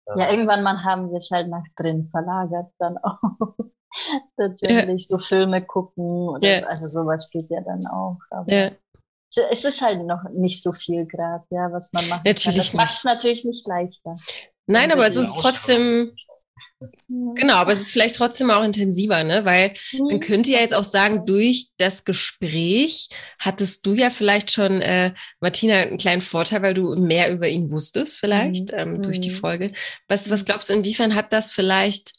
Ja, 0.09 0.29
ähm, 0.29 0.37
irgendwann 0.37 0.63
mal 0.63 0.85
haben 0.85 1.11
wir 1.11 1.17
es 1.17 1.31
halt 1.31 1.49
nach 1.49 1.65
drin 1.75 2.09
verlagert 2.11 2.71
dann 2.79 2.99
auch. 2.99 3.19
Tatsächlich 4.37 5.09
ja. 5.09 5.17
so 5.17 5.25
Filme 5.25 5.65
gucken 5.65 6.29
oder 6.29 6.47
ja. 6.47 6.61
so, 6.61 6.67
also 6.67 6.87
sowas 6.87 7.31
geht 7.31 7.49
ja 7.49 7.63
dann 7.63 7.87
auch. 7.87 8.19
Aber 8.31 8.53
ja. 8.53 8.71
Es 9.51 9.65
ist 9.65 9.81
halt 9.81 10.05
noch 10.05 10.23
nicht 10.33 10.63
so 10.63 10.73
viel 10.73 11.07
gerade, 11.07 11.45
ja, 11.51 11.71
was 11.73 11.93
man 11.93 12.09
macht. 12.09 12.25
Natürlich 12.25 12.45
kann. 12.45 12.57
Das 12.57 12.75
macht 12.75 12.99
es 12.99 13.05
natürlich 13.05 13.45
nicht 13.45 13.67
leichter. 13.67 14.17
Nein, 14.67 14.93
aber 14.93 15.07
es 15.07 15.17
ist 15.17 15.39
trotzdem, 15.41 16.13
Genau, 17.09 17.55
aber 17.55 17.73
es 17.73 17.81
ist 17.81 17.91
vielleicht 17.91 18.17
trotzdem 18.17 18.51
auch 18.51 18.65
intensiver, 18.65 19.23
ne? 19.25 19.45
Weil 19.45 19.73
man 19.99 20.17
mhm. 20.17 20.21
könnte 20.21 20.53
ja 20.53 20.61
jetzt 20.61 20.75
auch 20.75 20.85
sagen, 20.85 21.27
durch 21.27 21.69
das 21.77 22.05
Gespräch 22.05 23.09
hattest 23.39 23.85
du 23.87 23.95
ja 23.95 24.11
vielleicht 24.11 24.51
schon, 24.51 24.81
äh, 24.81 25.13
Martina, 25.41 25.75
einen 25.75 25.99
kleinen 25.99 26.23
Vorteil, 26.23 26.63
weil 26.63 26.75
du 26.75 26.97
mehr 26.97 27.33
über 27.33 27.49
ihn 27.49 27.71
wusstest, 27.71 28.19
vielleicht, 28.19 28.73
mhm. 28.73 28.79
ähm, 28.79 29.03
durch 29.03 29.21
die 29.21 29.31
mhm. 29.31 29.35
Folge. 29.35 29.73
Was, 30.09 30.31
was 30.31 30.45
glaubst 30.45 30.71
du, 30.71 30.75
inwiefern 30.75 31.15
hat 31.15 31.33
das 31.33 31.53
vielleicht 31.53 32.13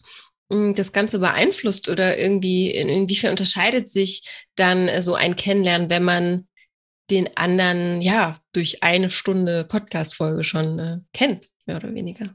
mh, 0.50 0.58
hm, 0.58 0.76
das 0.76 0.92
Ganze 0.92 1.20
beeinflusst 1.20 1.90
oder 1.90 2.18
irgendwie, 2.18 2.72
in, 2.72 2.90
inwiefern 2.90 3.32
unterscheidet 3.32 3.90
sich 3.90 4.30
dann 4.56 4.88
äh, 4.88 5.02
so 5.02 5.16
ein 5.16 5.36
Kennenlernen, 5.36 5.90
wenn 5.90 6.04
man 6.04 6.48
den 7.12 7.30
anderen, 7.36 8.02
ja, 8.02 8.38
durch 8.54 8.84
eine 8.84 9.10
Stunde 9.10 9.66
Podcast-Folge 9.66 10.44
schon 10.44 10.80
äh, 10.80 11.00
kennt, 11.14 11.50
mehr 11.66 11.78
oder 11.78 11.94
weniger? 11.94 12.26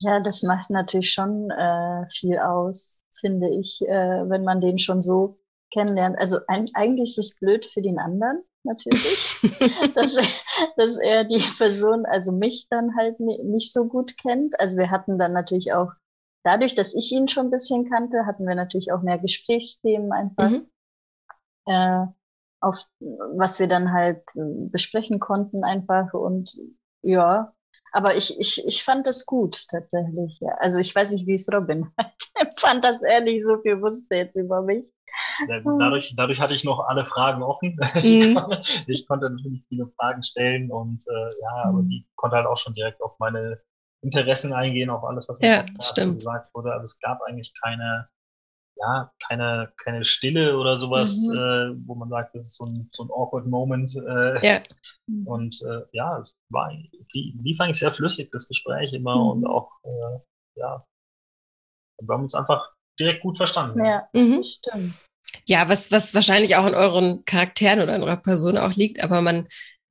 Ja, 0.00 0.20
das 0.20 0.42
macht 0.42 0.70
natürlich 0.70 1.12
schon 1.12 1.50
äh, 1.50 2.08
viel 2.10 2.38
aus, 2.38 3.04
finde 3.20 3.48
ich, 3.50 3.80
äh, 3.82 4.28
wenn 4.28 4.44
man 4.44 4.60
den 4.60 4.78
schon 4.78 5.00
so 5.00 5.38
kennenlernt. 5.72 6.18
Also 6.18 6.38
ein, 6.48 6.70
eigentlich 6.74 7.16
ist 7.16 7.32
es 7.32 7.38
blöd 7.38 7.66
für 7.66 7.82
den 7.82 7.98
anderen, 7.98 8.42
natürlich, 8.64 9.38
dass, 9.94 10.14
dass 10.76 10.96
er 11.02 11.24
die 11.24 11.42
Person, 11.56 12.04
also 12.06 12.32
mich 12.32 12.68
dann 12.68 12.96
halt 12.96 13.20
nicht 13.20 13.72
so 13.72 13.86
gut 13.86 14.16
kennt. 14.18 14.58
Also 14.60 14.78
wir 14.78 14.90
hatten 14.90 15.18
dann 15.18 15.32
natürlich 15.32 15.72
auch, 15.72 15.92
dadurch, 16.44 16.74
dass 16.74 16.94
ich 16.94 17.10
ihn 17.12 17.28
schon 17.28 17.46
ein 17.46 17.50
bisschen 17.50 17.88
kannte, 17.88 18.26
hatten 18.26 18.46
wir 18.46 18.54
natürlich 18.54 18.92
auch 18.92 19.02
mehr 19.02 19.18
Gesprächsthemen 19.18 20.12
einfach, 20.12 20.50
mhm. 20.50 20.68
äh, 21.66 22.06
auf 22.66 22.84
was 23.36 23.60
wir 23.60 23.68
dann 23.68 23.92
halt 23.92 24.22
äh, 24.34 24.68
besprechen 24.70 25.20
konnten 25.20 25.64
einfach 25.64 26.12
und 26.14 26.58
ja, 27.02 27.52
aber 27.92 28.14
ich, 28.14 28.38
ich, 28.38 28.62
ich 28.66 28.84
fand 28.84 29.06
das 29.06 29.24
gut 29.24 29.68
tatsächlich. 29.70 30.38
Ja. 30.40 30.54
Also 30.58 30.78
ich 30.78 30.94
weiß 30.94 31.12
nicht, 31.12 31.26
wie 31.26 31.34
es 31.34 31.48
Robin 31.50 31.90
fand, 32.58 32.84
dass 32.84 33.00
er 33.02 33.22
nicht 33.22 33.46
so 33.46 33.58
viel 33.62 33.80
wusste 33.80 34.16
jetzt 34.16 34.36
über 34.36 34.60
mich. 34.60 34.92
Ja, 35.48 35.60
dadurch, 35.60 36.12
dadurch 36.16 36.40
hatte 36.40 36.54
ich 36.54 36.64
noch 36.64 36.80
alle 36.80 37.04
Fragen 37.04 37.42
offen. 37.42 37.78
Ich, 37.96 38.28
mhm. 38.28 38.34
konnte, 38.34 38.62
ich, 38.86 39.08
konnte, 39.08 39.30
natürlich 39.30 39.64
viele 39.68 39.86
Fragen 39.96 40.22
stellen 40.22 40.70
und 40.70 41.04
äh, 41.08 41.40
ja, 41.40 41.64
aber 41.64 41.78
mhm. 41.78 41.84
sie 41.84 42.06
konnte 42.16 42.36
halt 42.36 42.46
auch 42.46 42.58
schon 42.58 42.74
direkt 42.74 43.02
auf 43.02 43.18
meine 43.18 43.62
Interessen 44.02 44.52
eingehen, 44.52 44.90
auf 44.90 45.04
alles, 45.04 45.28
was 45.28 45.40
ja, 45.40 45.62
gesagt 45.62 46.54
wurde. 46.54 46.72
Also 46.72 46.84
es 46.84 46.98
gab 47.00 47.22
eigentlich 47.22 47.54
keine, 47.62 48.08
ja, 48.76 49.10
keine, 49.26 49.72
keine 49.82 50.04
Stille 50.04 50.58
oder 50.58 50.78
sowas, 50.78 51.28
mhm. 51.28 51.36
äh, 51.36 51.88
wo 51.88 51.94
man 51.94 52.10
sagt, 52.10 52.34
das 52.34 52.46
ist 52.46 52.56
so 52.56 52.66
ein, 52.66 52.88
so 52.92 53.04
ein 53.04 53.10
awkward 53.10 53.46
Moment. 53.46 53.94
Äh, 53.96 54.46
ja. 54.46 54.62
Und 55.24 55.60
äh, 55.62 55.82
ja, 55.92 56.18
es 56.20 56.36
war, 56.50 56.72
lief 57.12 57.60
eigentlich 57.60 57.78
sehr 57.78 57.94
flüssig, 57.94 58.30
das 58.32 58.48
Gespräch 58.48 58.92
immer 58.92 59.16
mhm. 59.16 59.30
und 59.30 59.46
auch, 59.46 59.70
äh, 59.84 60.18
ja, 60.58 60.84
wir 62.02 62.14
haben 62.14 62.22
uns 62.22 62.34
einfach 62.34 62.72
direkt 62.98 63.22
gut 63.22 63.36
verstanden. 63.36 63.84
Ja, 63.84 64.08
mhm. 64.12 64.42
stimmt. 64.42 64.94
Ja, 65.46 65.68
was, 65.68 65.92
was 65.92 66.14
wahrscheinlich 66.14 66.56
auch 66.56 66.66
in 66.66 66.74
euren 66.74 67.24
Charakteren 67.24 67.80
oder 67.80 67.94
in 67.94 68.02
eurer 68.02 68.16
Person 68.16 68.58
auch 68.58 68.72
liegt, 68.72 69.02
aber 69.02 69.22
man 69.22 69.46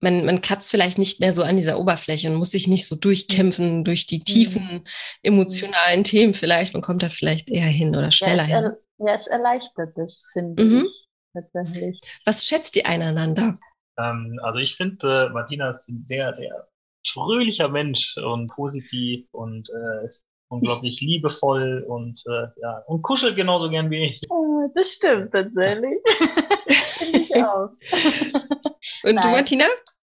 man, 0.05 0.23
man 0.23 0.41
kratzt 0.41 0.69
vielleicht 0.69 0.99
nicht 0.99 1.19
mehr 1.19 1.33
so 1.33 1.41
an 1.41 1.55
dieser 1.55 1.79
Oberfläche 1.79 2.29
und 2.29 2.35
muss 2.35 2.51
sich 2.51 2.67
nicht 2.67 2.87
so 2.87 2.95
durchkämpfen 2.95 3.83
durch 3.83 4.05
die 4.05 4.19
tiefen 4.19 4.61
mhm. 4.61 4.83
emotionalen 5.23 6.03
Themen 6.03 6.35
vielleicht. 6.35 6.73
Man 6.73 6.83
kommt 6.83 7.01
da 7.01 7.09
vielleicht 7.09 7.49
eher 7.49 7.65
hin 7.65 7.95
oder 7.95 8.11
schneller 8.11 8.47
ja, 8.47 8.59
hin. 8.59 8.71
Ja, 8.99 9.13
es 9.15 9.25
erleichtert 9.25 9.97
das, 9.97 10.29
finde 10.31 10.63
mhm. 10.63 10.85
ich 10.85 11.07
tatsächlich. 11.33 11.99
Was 12.23 12.45
schätzt 12.45 12.75
ihr 12.75 12.85
einander? 12.85 13.55
Ähm, 13.97 14.39
also 14.43 14.59
ich 14.59 14.75
finde, 14.75 15.27
äh, 15.27 15.33
Martina 15.33 15.69
ist 15.69 15.89
ein 15.89 16.05
sehr, 16.07 16.35
sehr 16.35 16.67
fröhlicher 17.07 17.67
Mensch 17.67 18.15
und 18.17 18.47
positiv 18.47 19.25
und 19.31 19.67
äh, 19.69 20.05
ist 20.05 20.25
unglaublich 20.49 21.01
liebevoll 21.01 21.83
und 21.87 22.21
äh, 22.27 22.47
ja 22.61 22.83
und 22.85 23.01
kuschelt 23.01 23.35
genauso 23.35 23.69
gern 23.71 23.89
wie 23.89 24.05
ich. 24.05 24.21
Oh, 24.29 24.69
das 24.75 24.91
stimmt 24.91 25.31
tatsächlich. 25.31 25.97
finde 26.69 27.17
ich 27.17 27.35
auch. 27.35 27.69
und 29.03 29.15
Nein. 29.15 29.23
du, 29.23 29.29
Martina? 29.29 29.65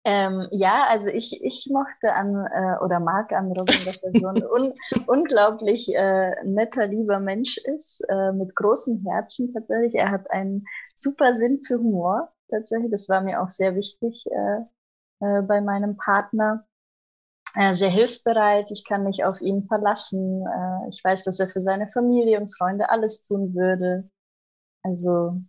Ähm, 0.07 0.47
ja, 0.51 0.85
also 0.87 1.09
ich, 1.09 1.43
ich 1.43 1.67
mochte 1.71 2.13
an 2.13 2.35
äh, 2.35 2.83
oder 2.83 2.99
mag 2.99 3.33
an 3.33 3.47
Robin, 3.47 3.79
dass 3.85 4.03
er 4.03 4.11
so 4.11 4.27
ein 4.27 4.43
un 4.55 4.71
unglaublich 5.07 5.91
äh, 5.95 6.35
netter, 6.43 6.85
lieber 6.85 7.19
Mensch 7.19 7.57
ist, 7.57 8.01
äh, 8.07 8.31
mit 8.31 8.55
großem 8.55 9.03
Herzen 9.03 9.51
tatsächlich. 9.51 9.95
Er 9.95 10.11
hat 10.11 10.29
einen 10.29 10.67
super 10.93 11.33
Sinn 11.33 11.61
für 11.65 11.79
Humor 11.79 12.31
tatsächlich. 12.51 12.91
Das 12.91 13.09
war 13.09 13.21
mir 13.21 13.41
auch 13.41 13.49
sehr 13.49 13.75
wichtig 13.75 14.23
äh, 14.27 14.59
äh, 15.25 15.41
bei 15.41 15.59
meinem 15.61 15.97
Partner. 15.97 16.65
Sehr 17.71 17.89
hilfsbereit, 17.89 18.69
ich 18.71 18.83
kann 18.83 19.05
mich 19.05 19.23
auf 19.23 19.39
ihn 19.39 19.65
verlassen. 19.65 20.45
Äh, 20.45 20.89
ich 20.89 21.01
weiß, 21.01 21.23
dass 21.23 21.39
er 21.39 21.47
für 21.47 21.61
seine 21.61 21.89
Familie 21.89 22.41
und 22.41 22.53
Freunde 22.53 22.89
alles 22.89 23.23
tun 23.23 23.55
würde. 23.55 24.09
Also 24.83 25.41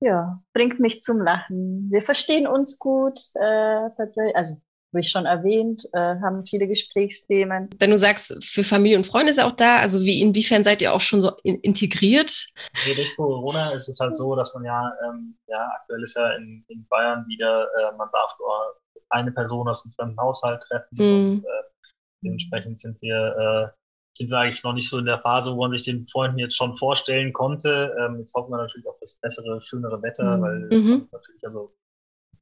ja, 0.00 0.42
bringt 0.52 0.80
mich 0.80 1.00
zum 1.00 1.20
Lachen. 1.20 1.88
Wir 1.90 2.02
verstehen 2.02 2.46
uns 2.46 2.78
gut, 2.78 3.18
äh, 3.34 3.90
tatsächlich. 3.96 4.36
Also, 4.36 4.56
wie 4.92 5.00
ich 5.00 5.08
schon 5.10 5.26
erwähnt, 5.26 5.84
äh, 5.92 5.98
haben 5.98 6.44
viele 6.44 6.66
Gesprächsthemen. 6.66 7.70
Wenn 7.78 7.90
du 7.90 7.98
sagst, 7.98 8.42
für 8.44 8.62
Familie 8.62 8.96
und 8.96 9.06
Freunde 9.06 9.30
ist 9.30 9.38
er 9.38 9.46
auch 9.46 9.56
da, 9.56 9.76
also 9.76 10.00
wie 10.04 10.22
inwiefern 10.22 10.64
seid 10.64 10.80
ihr 10.80 10.94
auch 10.94 11.00
schon 11.00 11.22
so 11.22 11.32
in 11.42 11.56
integriert? 11.56 12.46
Nee, 12.86 12.94
durch 12.94 13.14
Corona 13.16 13.72
ist 13.72 13.88
es 13.88 13.98
halt 14.00 14.16
so, 14.16 14.34
dass 14.36 14.54
man 14.54 14.64
ja, 14.64 14.92
ähm, 15.06 15.36
ja, 15.48 15.68
aktuell 15.80 16.02
ist 16.02 16.16
ja 16.16 16.30
in, 16.36 16.64
in 16.68 16.86
Bayern 16.88 17.26
wieder, 17.28 17.64
äh, 17.64 17.96
man 17.96 18.08
darf 18.12 18.36
nur 18.38 18.76
eine 19.10 19.32
Person 19.32 19.68
aus 19.68 19.82
dem 19.82 19.92
fremden 19.92 20.18
Haushalt 20.18 20.62
treffen 20.62 20.96
mhm. 20.96 21.30
und 21.30 21.44
äh, 21.44 21.90
dementsprechend 22.24 22.80
sind 22.80 23.00
wir 23.02 23.72
äh, 23.72 23.85
sind 24.16 24.30
wir 24.30 24.38
eigentlich 24.38 24.62
noch 24.64 24.72
nicht 24.72 24.88
so 24.88 24.98
in 24.98 25.06
der 25.06 25.20
Phase, 25.20 25.52
wo 25.52 25.60
man 25.60 25.72
sich 25.72 25.84
den 25.84 26.06
Freunden 26.08 26.38
jetzt 26.38 26.56
schon 26.56 26.76
vorstellen 26.76 27.32
konnte. 27.32 27.94
Ähm, 28.00 28.20
jetzt 28.20 28.34
hoffen 28.34 28.50
wir 28.50 28.58
natürlich 28.58 28.86
auf 28.86 28.96
das 29.00 29.18
bessere, 29.20 29.60
schönere 29.60 30.02
Wetter, 30.02 30.36
mhm. 30.36 30.42
weil 30.42 30.58
mhm. 30.70 31.08
natürlich, 31.12 31.44
also 31.44 31.74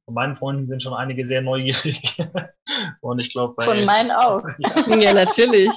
von 0.05 0.13
meinen 0.13 0.37
Freunden 0.37 0.67
sind 0.67 0.83
schon 0.83 0.93
einige 0.93 1.25
sehr 1.25 1.41
neugierig. 1.41 2.17
Und 3.01 3.19
ich 3.19 3.31
glaube, 3.31 3.61
Von 3.63 3.85
meinen 3.85 4.11
auch. 4.11 4.43
ja. 4.59 4.97
ja, 4.99 5.13
natürlich. 5.13 5.71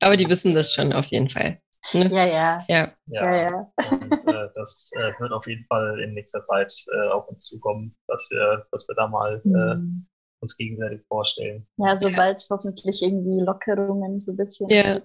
Aber 0.00 0.16
die 0.16 0.28
wissen 0.28 0.54
das 0.54 0.72
schon 0.72 0.92
auf 0.92 1.06
jeden 1.06 1.28
Fall. 1.28 1.58
Ne? 1.92 2.08
Ja, 2.12 2.26
ja. 2.26 2.64
Ja, 2.68 2.94
ja. 3.06 3.34
ja, 3.34 3.68
Und 3.90 4.28
äh, 4.28 4.48
das 4.54 4.90
äh, 4.94 5.12
wird 5.18 5.32
auf 5.32 5.46
jeden 5.46 5.64
Fall 5.66 6.00
in 6.00 6.14
nächster 6.14 6.44
Zeit 6.44 6.72
äh, 6.94 7.08
auf 7.08 7.28
uns 7.28 7.46
zukommen, 7.46 7.96
dass 8.06 8.28
wir, 8.30 8.66
dass 8.70 8.86
wir 8.88 8.94
da 8.94 9.08
mal 9.08 9.40
äh, 9.44 9.74
mhm. 9.74 10.06
uns 10.40 10.56
gegenseitig 10.56 11.02
vorstellen. 11.08 11.66
Ja, 11.78 11.96
sobald 11.96 12.38
es 12.38 12.48
hoffentlich 12.50 13.02
irgendwie 13.02 13.40
Lockerungen 13.40 14.20
so 14.20 14.32
ein 14.32 14.36
bisschen 14.36 14.68
ja 14.68 15.00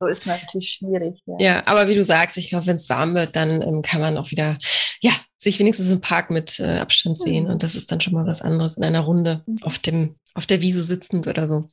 so 0.00 0.06
ist 0.08 0.26
natürlich 0.26 0.72
schwierig. 0.72 1.22
Ja, 1.26 1.36
ja 1.38 1.62
aber 1.66 1.88
wie 1.88 1.94
du 1.94 2.04
sagst, 2.04 2.36
ich 2.36 2.50
glaube, 2.50 2.66
wenn 2.66 2.76
es 2.76 2.88
warm 2.88 3.14
wird, 3.14 3.34
dann 3.34 3.62
ähm, 3.62 3.82
kann 3.82 4.00
man 4.00 4.18
auch 4.18 4.30
wieder, 4.30 4.58
ja, 5.00 5.12
sich 5.38 5.58
wenigstens 5.58 5.90
im 5.90 6.00
Park 6.00 6.30
mit 6.30 6.60
äh, 6.60 6.78
Abstand 6.78 7.18
sehen. 7.18 7.44
Mhm. 7.44 7.50
Und 7.50 7.62
das 7.62 7.74
ist 7.74 7.90
dann 7.90 8.00
schon 8.00 8.14
mal 8.14 8.26
was 8.26 8.42
anderes 8.42 8.76
in 8.76 8.84
einer 8.84 9.00
Runde 9.00 9.42
mhm. 9.46 9.56
auf 9.62 9.78
dem, 9.78 10.16
auf 10.34 10.46
der 10.46 10.60
Wiese 10.60 10.82
sitzend 10.82 11.26
oder 11.26 11.46
so. 11.46 11.66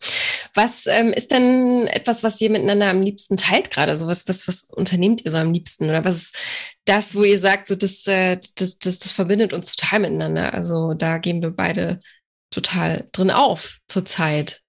Was 0.53 0.85
ähm, 0.85 1.09
ist 1.09 1.31
denn 1.31 1.87
etwas, 1.87 2.23
was 2.23 2.39
ihr 2.39 2.51
miteinander 2.51 2.89
am 2.89 3.01
liebsten 3.01 3.37
teilt 3.37 3.71
gerade? 3.71 3.95
So 3.95 4.07
was, 4.07 4.27
was, 4.27 4.47
was 4.47 4.69
unternehmt 4.69 5.25
ihr 5.25 5.31
so 5.31 5.37
am 5.37 5.51
liebsten? 5.51 5.85
Oder 5.85 6.05
was 6.05 6.17
ist 6.17 6.37
das, 6.85 7.15
wo 7.15 7.23
ihr 7.23 7.39
sagt, 7.39 7.67
so 7.67 7.75
das, 7.75 8.05
äh, 8.07 8.37
das, 8.57 8.77
das, 8.77 8.99
das 8.99 9.11
verbindet 9.11 9.51
uns 9.51 9.75
total 9.75 9.99
miteinander? 9.99 10.53
Also 10.53 10.93
da 10.93 11.17
gehen 11.17 11.41
wir 11.41 11.51
beide 11.51 11.97
total 12.51 13.07
drin 13.11 13.31
auf 13.31 13.79
zurzeit. 13.87 14.61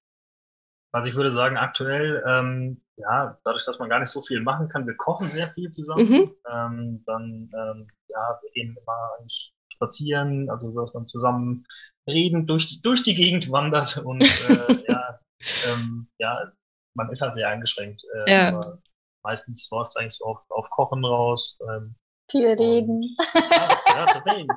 Also 0.93 1.09
ich 1.09 1.15
würde 1.15 1.33
sagen, 1.33 1.57
aktuell 1.57 2.23
ähm, 2.27 2.81
ja, 2.97 3.39
dadurch, 3.45 3.65
dass 3.65 3.79
man 3.79 3.89
gar 3.89 4.01
nicht 4.01 4.11
so 4.11 4.23
viel 4.23 4.41
machen 4.41 4.69
kann, 4.69 4.87
wir 4.87 4.97
kochen 4.97 5.27
sehr 5.27 5.49
viel 5.49 5.71
zusammen. 5.71 6.09
Mhm. 6.09 6.35
Ähm, 6.53 7.03
dann, 7.07 7.51
ähm, 7.53 7.89
ja, 8.09 8.39
wir 8.43 8.51
gehen 8.53 8.77
immer 8.77 9.27
spazieren, 9.73 10.49
also 10.51 10.71
dass 10.73 10.95
man 10.95 11.09
zusammen 11.09 11.67
reden 12.09 12.47
durch 12.47 12.69
die, 12.69 12.83
durch 12.83 13.03
die 13.03 13.15
Gegend 13.15 13.51
wandert 13.51 13.97
und 14.05 14.23
äh, 14.23 14.85
ja, 14.89 15.21
ähm, 15.69 16.09
ja, 16.19 16.53
man 16.95 17.11
ist 17.11 17.23
halt 17.23 17.35
sehr 17.35 17.49
eingeschränkt. 17.49 18.03
Äh, 18.27 18.31
ja. 18.31 18.49
Aber 18.49 18.79
meistens 19.25 19.69
läuft 19.71 19.91
es 19.91 19.97
eigentlich 19.97 20.15
so 20.15 20.27
auf, 20.27 20.39
auf 20.51 20.71
Kochen 20.71 21.05
raus. 21.05 21.59
Ähm, 21.69 21.97
viel 22.31 22.47
reden. 22.47 23.17
ja, 23.35 23.69
ja, 23.89 24.07
tatsächlich. 24.07 24.49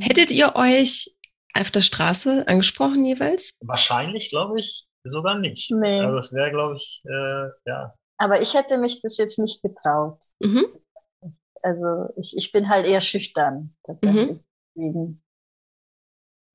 Hättet 0.00 0.30
ihr 0.30 0.54
euch 0.54 1.16
auf 1.54 1.70
der 1.70 1.80
Straße 1.80 2.46
angesprochen 2.46 3.04
jeweils? 3.04 3.50
Wahrscheinlich, 3.60 4.30
glaube 4.30 4.60
ich, 4.60 4.86
sogar 5.04 5.38
nicht. 5.38 5.70
Nee. 5.70 6.00
Also 6.00 6.16
das 6.16 6.32
wäre, 6.32 6.50
glaube 6.50 6.76
ich, 6.76 7.02
äh, 7.04 7.48
ja. 7.66 7.94
Aber 8.18 8.40
ich 8.40 8.54
hätte 8.54 8.78
mich 8.78 9.00
das 9.00 9.16
jetzt 9.16 9.38
nicht 9.38 9.62
getraut. 9.62 10.18
Mhm. 10.40 10.66
Also 11.62 12.08
ich, 12.16 12.36
ich 12.36 12.52
bin 12.52 12.68
halt 12.68 12.86
eher 12.86 13.00
schüchtern. 13.00 13.74
Mhm. 14.02 15.20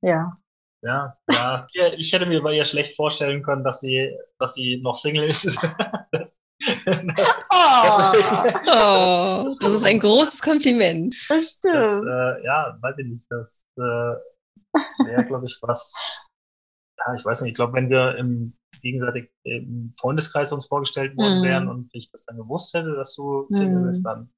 Ja. 0.01 0.37
Ja, 0.85 1.17
ja. 1.31 1.67
Ich 1.97 2.13
hätte 2.13 2.27
mir 2.27 2.41
bei 2.41 2.53
ihr 2.53 2.65
schlecht 2.65 2.95
vorstellen 2.95 3.41
können, 3.41 3.63
dass 3.63 3.79
sie, 3.79 4.15
dass 4.39 4.53
sie 4.53 4.77
noch 4.77 4.95
Single 4.95 5.27
ist. 5.29 5.45
das, 6.11 6.39
oh. 7.49 8.13
oh, 8.67 9.55
das 9.59 9.73
ist 9.73 9.85
ein 9.85 9.99
großes 9.99 10.41
Kompliment. 10.41 11.15
Das 11.27 11.57
stimmt. 11.57 11.75
Das, 11.75 12.03
äh, 12.03 12.45
ja, 12.45 12.77
weiß 12.81 12.95
ich 12.99 13.07
nicht. 13.07 13.25
Das 13.29 13.65
äh, 13.77 13.81
wäre, 15.05 15.25
glaube 15.25 15.47
ich, 15.47 15.57
was. 15.61 15.93
Ja, 17.05 17.13
ich 17.13 17.23
weiß 17.23 17.41
nicht. 17.41 17.51
Ich 17.51 17.55
glaube, 17.55 17.73
wenn 17.73 17.89
wir 17.89 18.15
im 18.17 18.57
gegenseitig 18.81 19.31
im 19.43 19.91
Freundeskreis 19.99 20.53
uns 20.53 20.67
vorgestellt 20.67 21.17
worden 21.17 21.41
mm. 21.41 21.43
wären 21.43 21.69
und 21.69 21.89
ich 21.93 22.11
das 22.11 22.25
dann 22.25 22.37
gewusst 22.37 22.73
hätte, 22.73 22.95
dass 22.95 23.15
du 23.15 23.47
Single 23.49 23.81
mm. 23.81 23.87
bist, 23.87 24.05
dann, 24.05 24.29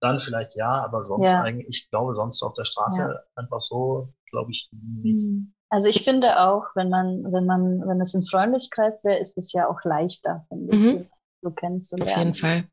dann 0.00 0.18
vielleicht 0.18 0.56
ja, 0.56 0.82
aber 0.82 1.04
sonst 1.04 1.28
ja. 1.28 1.42
eigentlich, 1.42 1.68
ich 1.68 1.90
glaube, 1.90 2.14
sonst 2.14 2.42
auf 2.42 2.54
der 2.54 2.64
Straße 2.64 3.02
ja. 3.02 3.20
einfach 3.36 3.60
so, 3.60 4.12
glaube 4.30 4.50
ich 4.50 4.68
nicht. 4.72 5.28
Mhm. 5.28 5.54
Also 5.70 5.88
ich 5.88 6.04
finde 6.04 6.40
auch, 6.40 6.64
wenn 6.74 6.90
man, 6.90 7.32
wenn 7.32 7.46
man, 7.46 7.86
wenn 7.86 8.00
es 8.00 8.12
im 8.14 8.24
Freundeskreis 8.24 9.04
wäre, 9.04 9.20
ist 9.20 9.38
es 9.38 9.52
ja 9.52 9.68
auch 9.68 9.82
leichter, 9.84 10.44
finde 10.48 10.76
mhm. 10.76 10.88
ich, 10.88 11.06
so 11.40 11.50
kennenzulernen. 11.50 12.12
Auf 12.12 12.18
jeden 12.18 12.34
Fall. 12.34 12.64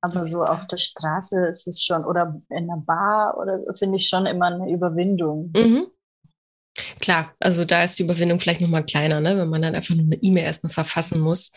Aber 0.00 0.24
so 0.24 0.44
auf 0.44 0.66
der 0.66 0.76
Straße 0.76 1.46
ist 1.46 1.68
es 1.68 1.82
schon, 1.82 2.04
oder 2.04 2.40
in 2.48 2.70
einer 2.70 2.82
Bar, 2.82 3.38
oder 3.38 3.60
finde 3.74 3.96
ich 3.96 4.08
schon 4.08 4.26
immer 4.26 4.46
eine 4.46 4.70
Überwindung. 4.70 5.52
Mhm. 5.56 5.86
Klar, 7.04 7.34
also 7.38 7.66
da 7.66 7.84
ist 7.84 7.98
die 7.98 8.04
Überwindung 8.04 8.40
vielleicht 8.40 8.62
nochmal 8.62 8.86
kleiner, 8.86 9.20
ne? 9.20 9.36
wenn 9.36 9.50
man 9.50 9.60
dann 9.60 9.74
einfach 9.74 9.94
nur 9.94 10.06
eine 10.06 10.16
E-Mail 10.22 10.44
erstmal 10.44 10.72
verfassen 10.72 11.20
muss. 11.20 11.52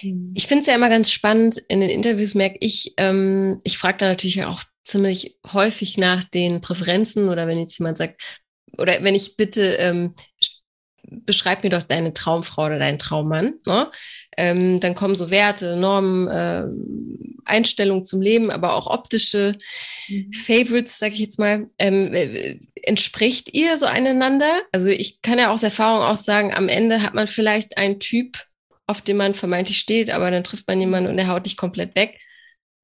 Mhm. 0.00 0.30
Ich 0.36 0.46
finde 0.46 0.60
es 0.60 0.68
ja 0.68 0.76
immer 0.76 0.88
ganz 0.88 1.10
spannend, 1.10 1.58
in 1.68 1.80
den 1.80 1.90
Interviews 1.90 2.36
merke 2.36 2.58
ich, 2.60 2.94
ähm, 2.96 3.58
ich 3.64 3.78
frage 3.78 3.98
da 3.98 4.08
natürlich 4.08 4.44
auch 4.44 4.62
ziemlich 4.84 5.38
häufig 5.52 5.98
nach 5.98 6.22
den 6.22 6.60
Präferenzen 6.60 7.30
oder 7.30 7.48
wenn 7.48 7.58
jetzt 7.58 7.76
jemand 7.80 7.98
sagt, 7.98 8.22
oder 8.78 9.02
wenn 9.02 9.16
ich 9.16 9.36
bitte, 9.36 9.74
ähm, 9.80 10.14
beschreib 11.02 11.64
mir 11.64 11.70
doch 11.70 11.82
deine 11.82 12.12
Traumfrau 12.12 12.66
oder 12.66 12.78
deinen 12.78 12.98
Traummann, 12.98 13.54
ne? 13.66 13.90
Ähm, 14.36 14.80
dann 14.80 14.94
kommen 14.94 15.14
so 15.14 15.30
Werte, 15.30 15.76
Normen, 15.76 16.28
äh, 16.28 16.64
Einstellungen 17.44 18.04
zum 18.04 18.20
Leben, 18.20 18.50
aber 18.50 18.74
auch 18.74 18.86
optische 18.86 19.56
mhm. 20.08 20.32
Favorites, 20.32 20.98
sage 20.98 21.14
ich 21.14 21.20
jetzt 21.20 21.38
mal. 21.38 21.70
Ähm, 21.78 22.12
äh, 22.12 22.58
entspricht 22.82 23.54
ihr 23.54 23.78
so 23.78 23.86
einander? 23.86 24.62
Also 24.72 24.90
ich 24.90 25.22
kann 25.22 25.38
ja 25.38 25.52
aus 25.52 25.62
Erfahrung 25.62 26.02
auch 26.02 26.16
sagen, 26.16 26.52
am 26.52 26.68
Ende 26.68 27.02
hat 27.02 27.14
man 27.14 27.26
vielleicht 27.26 27.78
einen 27.78 28.00
Typ, 28.00 28.38
auf 28.86 29.00
den 29.00 29.16
man 29.16 29.34
vermeintlich 29.34 29.78
steht, 29.78 30.10
aber 30.10 30.30
dann 30.30 30.44
trifft 30.44 30.68
man 30.68 30.80
jemanden 30.80 31.10
und 31.10 31.16
der 31.16 31.28
haut 31.28 31.46
dich 31.46 31.56
komplett 31.56 31.96
weg. 31.96 32.18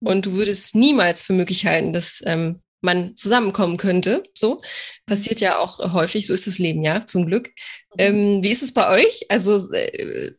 Und 0.01 0.27
du 0.27 0.33
würdest 0.33 0.75
niemals 0.75 1.23
für 1.23 1.33
möglich 1.33 1.67
halten, 1.67 1.93
dass 1.93 2.23
ähm, 2.27 2.61
man 2.81 3.17
zusammenkommen 3.17 3.77
könnte. 3.77 4.25
So 4.35 4.61
passiert 5.07 5.41
ja 5.41 5.59
auch 5.59 5.79
häufig, 5.93 6.27
so 6.27 6.35
ist 6.35 6.49
das 6.49 6.59
Leben 6.59 6.83
ja, 6.83 7.07
zum 7.07 7.27
Glück. 7.27 7.49
Mhm. 7.49 7.99
Ähm, 7.99 8.43
wie 8.43 8.51
ist 8.51 8.63
es 8.63 8.75
bei 8.75 8.89
euch? 8.89 9.27
Also 9.29 9.73
äh, 9.73 10.33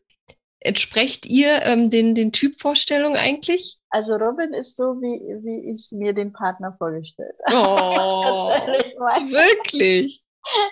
entsprecht 0.64 1.26
ihr 1.26 1.62
ähm, 1.62 1.90
den, 1.90 2.14
den 2.14 2.32
Typvorstellungen 2.32 3.18
eigentlich? 3.18 3.76
Also 3.90 4.16
Robin 4.16 4.52
ist 4.54 4.76
so, 4.76 5.00
wie, 5.00 5.20
wie 5.44 5.72
ich 5.72 5.92
mir 5.92 6.12
den 6.12 6.32
Partner 6.32 6.74
vorgestellt 6.76 7.36
habe. 7.46 7.56
Oh, 7.56 8.48
wirklich? 9.30 10.22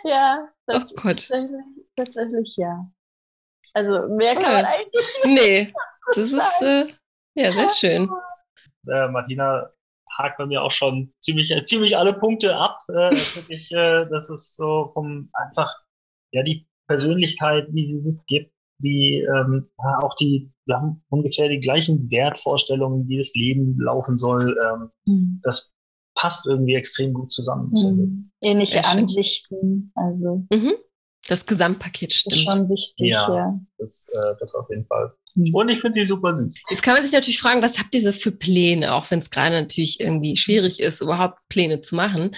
Ja. 0.04 0.48
Oh 0.66 0.80
Gott. 0.96 1.28
Tatsächlich, 1.28 1.60
tatsächlich 1.94 2.56
ja. 2.56 2.90
Also 3.74 4.08
mehr 4.08 4.34
Toll. 4.34 4.42
kann 4.42 4.52
man 4.52 4.64
eigentlich 4.64 5.06
Nee, 5.24 5.72
das 6.08 6.32
ist 6.32 6.62
äh, 6.62 6.86
ja 7.34 7.52
sehr 7.52 7.70
schön. 7.70 8.10
Äh, 8.88 9.08
Martina 9.08 9.70
hakt 10.18 10.38
bei 10.38 10.46
mir 10.46 10.62
auch 10.62 10.70
schon 10.70 11.12
ziemlich, 11.20 11.50
äh, 11.50 11.64
ziemlich 11.64 11.96
alle 11.96 12.14
Punkte 12.14 12.56
ab. 12.56 12.78
Äh, 12.88 12.92
wirklich, 13.36 13.70
äh, 13.72 14.06
das 14.10 14.30
ist 14.30 14.56
so 14.56 14.90
vom 14.94 15.30
einfach, 15.34 15.74
ja, 16.32 16.42
die 16.42 16.66
Persönlichkeit, 16.86 17.68
wie 17.70 17.88
sie 17.88 18.00
sich 18.00 18.18
gibt, 18.26 18.52
wie 18.82 19.20
ähm, 19.20 19.68
auch 20.02 20.14
die, 20.16 20.52
wir 20.66 20.76
haben 20.76 21.02
ungefähr 21.08 21.48
die 21.48 21.60
gleichen 21.60 22.10
Wertvorstellungen, 22.10 23.08
wie 23.08 23.18
das 23.18 23.34
Leben 23.34 23.78
laufen 23.80 24.18
soll. 24.18 24.56
Ähm, 24.62 24.90
mhm. 25.06 25.40
Das 25.42 25.72
passt 26.14 26.46
irgendwie 26.46 26.74
extrem 26.74 27.12
gut 27.12 27.32
zusammen. 27.32 27.72
Mhm. 27.72 28.30
Ähnliche 28.42 28.84
Ansichten, 28.84 29.92
also. 29.94 30.46
Mhm. 30.52 30.74
Das 31.32 31.46
Gesamtpaket 31.46 32.12
stimmt. 32.12 32.32
Das 32.32 32.40
ist 32.40 32.44
schon 32.44 32.68
wichtig, 32.68 33.06
ja. 33.06 33.34
ja. 33.34 33.60
Das, 33.78 34.06
äh, 34.12 34.34
das 34.38 34.54
auf 34.54 34.68
jeden 34.68 34.84
Fall. 34.84 35.14
Hm. 35.32 35.54
Und 35.54 35.70
ich 35.70 35.80
finde 35.80 35.94
sie 35.94 36.04
super 36.04 36.36
süß. 36.36 36.54
Jetzt 36.68 36.82
kann 36.82 36.92
man 36.92 37.02
sich 37.02 37.14
natürlich 37.14 37.40
fragen, 37.40 37.62
was 37.62 37.78
habt 37.78 37.94
ihr 37.94 38.02
so 38.02 38.12
für 38.12 38.32
Pläne, 38.32 38.92
auch 38.92 39.10
wenn 39.10 39.18
es 39.18 39.30
gerade 39.30 39.58
natürlich 39.58 39.98
irgendwie 39.98 40.36
schwierig 40.36 40.78
ist, 40.78 41.00
überhaupt 41.00 41.38
Pläne 41.48 41.80
zu 41.80 41.94
machen. 41.94 42.32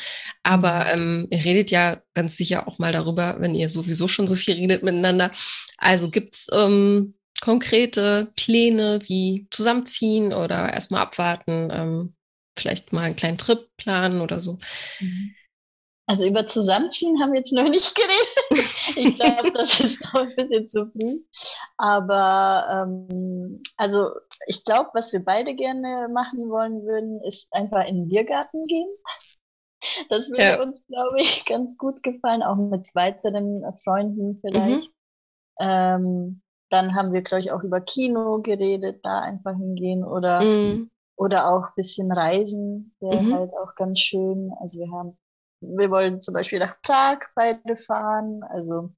Aber 0.45 0.87
ähm, 0.93 1.27
ihr 1.31 1.45
redet 1.45 1.73
ja 1.73 2.01
ganz 2.15 2.37
sicher 2.37 2.69
auch 2.69 2.79
mal 2.79 2.93
darüber, 2.93 3.35
wenn 3.41 3.57
ihr 3.57 3.69
sowieso 3.69 4.07
schon 4.07 4.29
so 4.29 4.37
viel 4.37 4.55
redet 4.55 4.85
miteinander. 4.85 5.33
Also 5.77 6.09
gibt's 6.09 6.47
ähm, 6.53 7.15
konkrete 7.41 8.29
Pläne 8.37 9.01
wie 9.09 9.49
zusammenziehen 9.51 10.33
oder 10.33 10.73
erstmal 10.73 11.03
abwarten, 11.03 11.69
ähm, 11.73 12.15
vielleicht 12.57 12.93
mal 12.93 13.07
einen 13.07 13.17
kleinen 13.17 13.39
Trip 13.39 13.69
planen 13.77 14.21
oder 14.21 14.39
so? 14.39 14.61
Mhm. 15.01 15.35
Also 16.07 16.27
über 16.27 16.45
Zusammenziehen 16.45 17.21
haben 17.21 17.33
wir 17.33 17.39
jetzt 17.39 17.53
noch 17.53 17.69
nicht 17.69 17.95
geredet. 17.97 18.97
ich 18.97 19.19
glaube, 19.19 19.53
das 19.53 19.81
ist 19.81 20.03
noch 20.05 20.21
ein 20.21 20.35
bisschen 20.37 20.67
zu 20.67 20.87
früh. 20.91 21.21
Aber 21.79 22.87
ähm, 22.87 23.63
also 23.77 24.11
ich 24.47 24.65
glaube, 24.65 24.91
was 24.93 25.13
wir 25.13 25.25
beide 25.25 25.55
gerne 25.55 26.09
machen 26.13 26.51
wollen 26.51 26.85
würden, 26.85 27.23
ist 27.23 27.53
einfach 27.53 27.87
in 27.87 27.97
den 27.97 28.09
Biergarten 28.09 28.67
gehen. 28.67 28.89
Das 30.09 30.31
würde 30.31 30.45
ja. 30.45 30.63
uns, 30.63 30.85
glaube 30.87 31.21
ich, 31.21 31.45
ganz 31.47 31.77
gut 31.79 32.03
gefallen, 32.03 32.43
auch 32.43 32.57
mit 32.57 32.95
weiteren 32.95 33.63
Freunden 33.83 34.41
vielleicht. 34.41 34.89
Mhm. 34.89 34.95
Ähm, 35.61 36.43
dann 36.71 36.95
haben 36.95 37.13
wir, 37.13 37.23
glaube 37.23 37.41
ich, 37.41 37.53
auch 37.53 37.63
über 37.63 37.81
Kino 37.81 38.41
geredet, 38.43 39.05
da 39.05 39.21
einfach 39.21 39.57
hingehen 39.57 40.05
oder, 40.05 40.43
mhm. 40.43 40.91
oder 41.17 41.51
auch 41.51 41.69
ein 41.69 41.75
bisschen 41.77 42.11
reisen, 42.11 42.95
wäre 43.01 43.23
mhm. 43.23 43.35
halt 43.35 43.53
auch 43.53 43.75
ganz 43.75 44.01
schön. 44.01 44.53
Also 44.61 44.81
wir 44.81 44.91
haben 44.91 45.17
wir 45.77 45.91
wollen 45.91 46.21
zum 46.21 46.35
Beispiel 46.35 46.59
nach 46.59 46.81
Prag 46.83 47.19
beide 47.35 47.77
fahren. 47.77 48.43
Also 48.51 48.91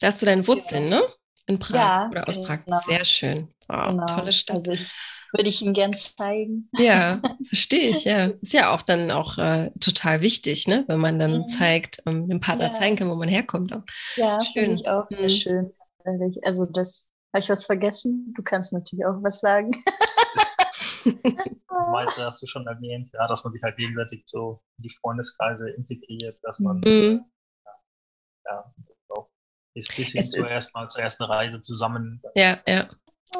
da 0.00 0.08
hast 0.08 0.22
du 0.22 0.26
deine 0.26 0.46
Wurzeln, 0.46 0.90
ja. 0.90 1.00
ne? 1.00 1.02
In 1.46 1.58
Prag 1.58 1.76
ja, 1.76 2.08
oder 2.10 2.28
aus 2.28 2.40
Prag. 2.40 2.64
Genau. 2.64 2.78
Sehr 2.80 3.04
schön. 3.04 3.48
Wow, 3.68 3.90
genau. 3.90 4.06
Tolle 4.06 4.32
Stadt. 4.32 4.56
Also 4.56 4.72
würde 5.32 5.48
ich 5.48 5.62
Ihnen 5.62 5.74
gern 5.74 5.94
zeigen. 5.94 6.68
Ja, 6.78 7.20
verstehe 7.44 7.90
ich, 7.90 8.04
ja. 8.04 8.26
Ist 8.40 8.52
ja 8.52 8.74
auch 8.74 8.82
dann 8.82 9.10
auch 9.10 9.38
äh, 9.38 9.70
total 9.80 10.20
wichtig, 10.20 10.66
ne? 10.66 10.84
Wenn 10.88 11.00
man 11.00 11.18
dann 11.18 11.38
mhm. 11.38 11.46
zeigt, 11.46 12.02
ähm, 12.06 12.28
dem 12.28 12.40
Partner 12.40 12.66
ja. 12.66 12.72
zeigen 12.72 12.96
kann, 12.96 13.10
wo 13.10 13.14
man 13.14 13.28
herkommt. 13.28 13.74
Auch. 13.74 13.82
Ja, 14.16 14.38
schön. 14.40 14.76
ich 14.76 14.88
auch 14.88 15.06
sehr 15.08 15.24
mhm. 15.24 15.28
schön. 15.28 15.72
Also 16.42 16.64
das 16.64 17.10
habe 17.34 17.40
ich 17.40 17.48
was 17.48 17.66
vergessen. 17.66 18.32
Du 18.36 18.42
kannst 18.42 18.72
natürlich 18.72 19.04
auch 19.04 19.22
was 19.22 19.40
sagen. 19.40 19.70
meiste 21.90 22.24
hast 22.24 22.42
du 22.42 22.46
schon 22.46 22.66
erwähnt, 22.66 23.10
ja, 23.12 23.26
dass 23.26 23.44
man 23.44 23.52
sich 23.52 23.62
halt 23.62 23.76
gegenseitig 23.76 24.22
so 24.26 24.62
in 24.78 24.84
die 24.84 24.94
Freundeskreise 25.00 25.70
integriert, 25.70 26.38
dass 26.42 26.60
man 26.60 26.78
mhm. 26.78 27.24
ja, 27.64 27.72
ja 28.46 28.74
auch 29.08 29.28
ist 29.74 29.94
bisschen 29.96 30.22
zuerst 30.22 30.74
mal 30.74 30.88
zur 30.88 31.02
ersten 31.02 31.24
Reise 31.24 31.60
zusammen. 31.60 32.22
Ja, 32.34 32.58
ja. 32.66 32.88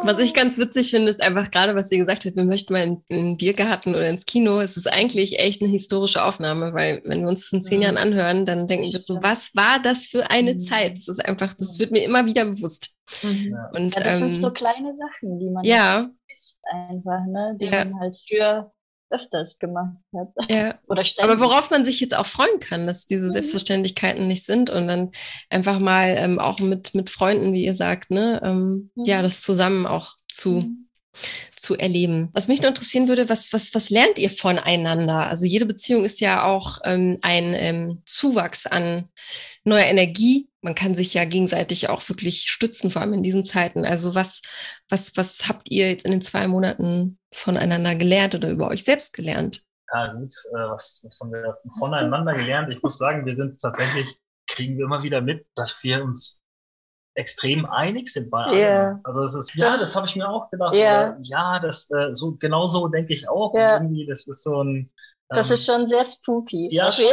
Was 0.02 0.18
ich 0.18 0.34
ganz 0.34 0.58
witzig 0.58 0.90
finde, 0.90 1.10
ist 1.10 1.22
einfach 1.22 1.50
gerade, 1.50 1.74
was 1.74 1.88
sie 1.88 1.98
gesagt 1.98 2.24
hat, 2.24 2.36
wir 2.36 2.44
möchten 2.44 2.72
mal 2.72 2.84
in, 2.84 3.02
in 3.08 3.16
den 3.16 3.36
Biergarten 3.36 3.94
oder 3.94 4.08
ins 4.08 4.26
Kino. 4.26 4.60
Es 4.60 4.76
ist 4.76 4.86
eigentlich 4.86 5.38
echt 5.38 5.62
eine 5.62 5.70
historische 5.70 6.22
Aufnahme, 6.22 6.72
weil 6.72 7.00
wenn 7.04 7.22
wir 7.22 7.28
uns 7.28 7.40
das 7.40 7.52
in 7.52 7.62
zehn 7.62 7.78
mhm. 7.78 7.82
Jahren 7.82 7.96
anhören, 7.96 8.46
dann 8.46 8.66
denken 8.66 8.92
wir 8.92 9.00
so, 9.00 9.18
was 9.22 9.56
war 9.56 9.80
das 9.82 10.06
für 10.06 10.30
eine 10.30 10.54
mhm. 10.54 10.58
Zeit? 10.58 10.96
Das 10.96 11.08
ist 11.08 11.24
einfach, 11.24 11.52
das 11.54 11.78
wird 11.78 11.90
mir 11.90 12.04
immer 12.04 12.26
wieder 12.26 12.44
bewusst. 12.44 12.98
Mhm. 13.22 13.56
Und, 13.72 13.94
ja, 13.96 14.02
das 14.02 14.20
ähm, 14.20 14.30
sind 14.30 14.42
so 14.42 14.52
kleine 14.52 14.94
Sachen, 14.96 15.38
die 15.40 15.50
man 15.50 15.64
ja 15.64 16.10
einfach, 16.70 17.24
ne? 17.26 17.56
Die 17.60 17.66
ja. 17.66 17.84
man 17.84 18.00
halt 18.00 18.16
für 18.26 18.72
öfters 19.10 19.58
gemacht 19.58 19.96
hat. 20.16 20.50
Ja. 20.50 20.78
Oder 20.88 21.04
ständig. 21.04 21.32
Aber 21.32 21.42
worauf 21.42 21.70
man 21.70 21.84
sich 21.84 22.00
jetzt 22.00 22.16
auch 22.16 22.26
freuen 22.26 22.60
kann, 22.60 22.86
dass 22.86 23.06
diese 23.06 23.26
mhm. 23.26 23.32
Selbstverständlichkeiten 23.32 24.26
nicht 24.26 24.44
sind 24.44 24.70
und 24.70 24.86
dann 24.86 25.10
einfach 25.50 25.78
mal 25.78 26.14
ähm, 26.18 26.38
auch 26.38 26.60
mit, 26.60 26.94
mit 26.94 27.10
Freunden, 27.10 27.52
wie 27.52 27.64
ihr 27.64 27.74
sagt, 27.74 28.10
ne, 28.10 28.40
ähm, 28.42 28.90
mhm. 28.94 29.04
ja, 29.04 29.22
das 29.22 29.42
zusammen 29.42 29.86
auch 29.86 30.14
zu, 30.30 30.60
mhm. 30.60 30.88
zu 31.56 31.76
erleben. 31.76 32.28
Was 32.32 32.48
mich 32.48 32.60
nur 32.60 32.68
interessieren 32.68 33.08
würde, 33.08 33.28
was, 33.28 33.52
was, 33.52 33.74
was 33.74 33.90
lernt 33.90 34.18
ihr 34.18 34.30
voneinander? 34.30 35.26
Also 35.28 35.46
jede 35.46 35.66
Beziehung 35.66 36.04
ist 36.04 36.20
ja 36.20 36.44
auch 36.44 36.78
ähm, 36.84 37.16
ein 37.22 37.54
ähm, 37.54 38.02
Zuwachs 38.04 38.66
an 38.66 39.08
neuer 39.68 39.84
Energie. 39.84 40.48
Man 40.60 40.74
kann 40.74 40.94
sich 40.94 41.14
ja 41.14 41.24
gegenseitig 41.24 41.88
auch 41.88 42.06
wirklich 42.08 42.42
stützen, 42.42 42.90
vor 42.90 43.02
allem 43.02 43.14
in 43.14 43.22
diesen 43.22 43.44
Zeiten. 43.44 43.84
Also 43.84 44.14
was, 44.14 44.42
was, 44.88 45.16
was 45.16 45.48
habt 45.48 45.70
ihr 45.70 45.88
jetzt 45.88 46.04
in 46.04 46.10
den 46.10 46.22
zwei 46.22 46.48
Monaten 46.48 47.18
voneinander 47.32 47.94
gelernt 47.94 48.34
oder 48.34 48.50
über 48.50 48.68
euch 48.68 48.84
selbst 48.84 49.14
gelernt? 49.14 49.62
Ja, 49.92 50.12
gut. 50.12 50.34
Äh, 50.52 50.68
was, 50.68 51.02
was 51.06 51.20
haben 51.20 51.32
wir 51.32 51.58
voneinander 51.78 52.34
gelernt? 52.34 52.70
Ich 52.72 52.82
muss 52.82 52.98
sagen, 52.98 53.24
wir 53.24 53.36
sind 53.36 53.60
tatsächlich, 53.60 54.18
kriegen 54.48 54.76
wir 54.76 54.84
immer 54.84 55.02
wieder 55.02 55.20
mit, 55.20 55.46
dass 55.54 55.82
wir 55.82 56.02
uns 56.02 56.42
extrem 57.18 57.66
einig 57.66 58.08
sind 58.08 58.30
bei 58.30 58.44
allem. 58.44 58.56
Yeah. 58.56 59.00
Also 59.04 59.24
es 59.24 59.34
ist, 59.34 59.54
ja, 59.54 59.76
das 59.76 59.96
habe 59.96 60.06
ich 60.06 60.14
mir 60.14 60.28
auch 60.28 60.50
gedacht. 60.50 60.74
Yeah. 60.74 61.18
ja, 61.22 61.58
das 61.58 61.90
äh, 61.90 62.14
so 62.14 62.36
genau 62.36 62.66
so 62.66 62.86
denke 62.88 63.12
ich 63.12 63.28
auch. 63.28 63.54
Yeah. 63.54 63.74
irgendwie, 63.74 64.06
das 64.06 64.26
ist 64.26 64.42
so 64.42 64.62
ein. 64.62 64.90
Ähm, 65.30 65.36
das 65.36 65.50
ist 65.50 65.66
schon 65.66 65.86
sehr 65.88 66.04
spooky. 66.04 66.68
Ja, 66.70 66.90
Fall. 66.90 67.04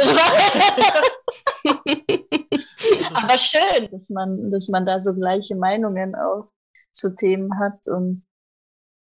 Aber 3.14 3.38
schön, 3.38 3.88
dass 3.90 4.10
man, 4.10 4.50
dass 4.50 4.68
man 4.68 4.86
da 4.86 4.98
so 4.98 5.14
gleiche 5.14 5.56
Meinungen 5.56 6.14
auch 6.14 6.50
zu 6.92 7.14
Themen 7.14 7.58
hat 7.58 7.86
und 7.88 8.24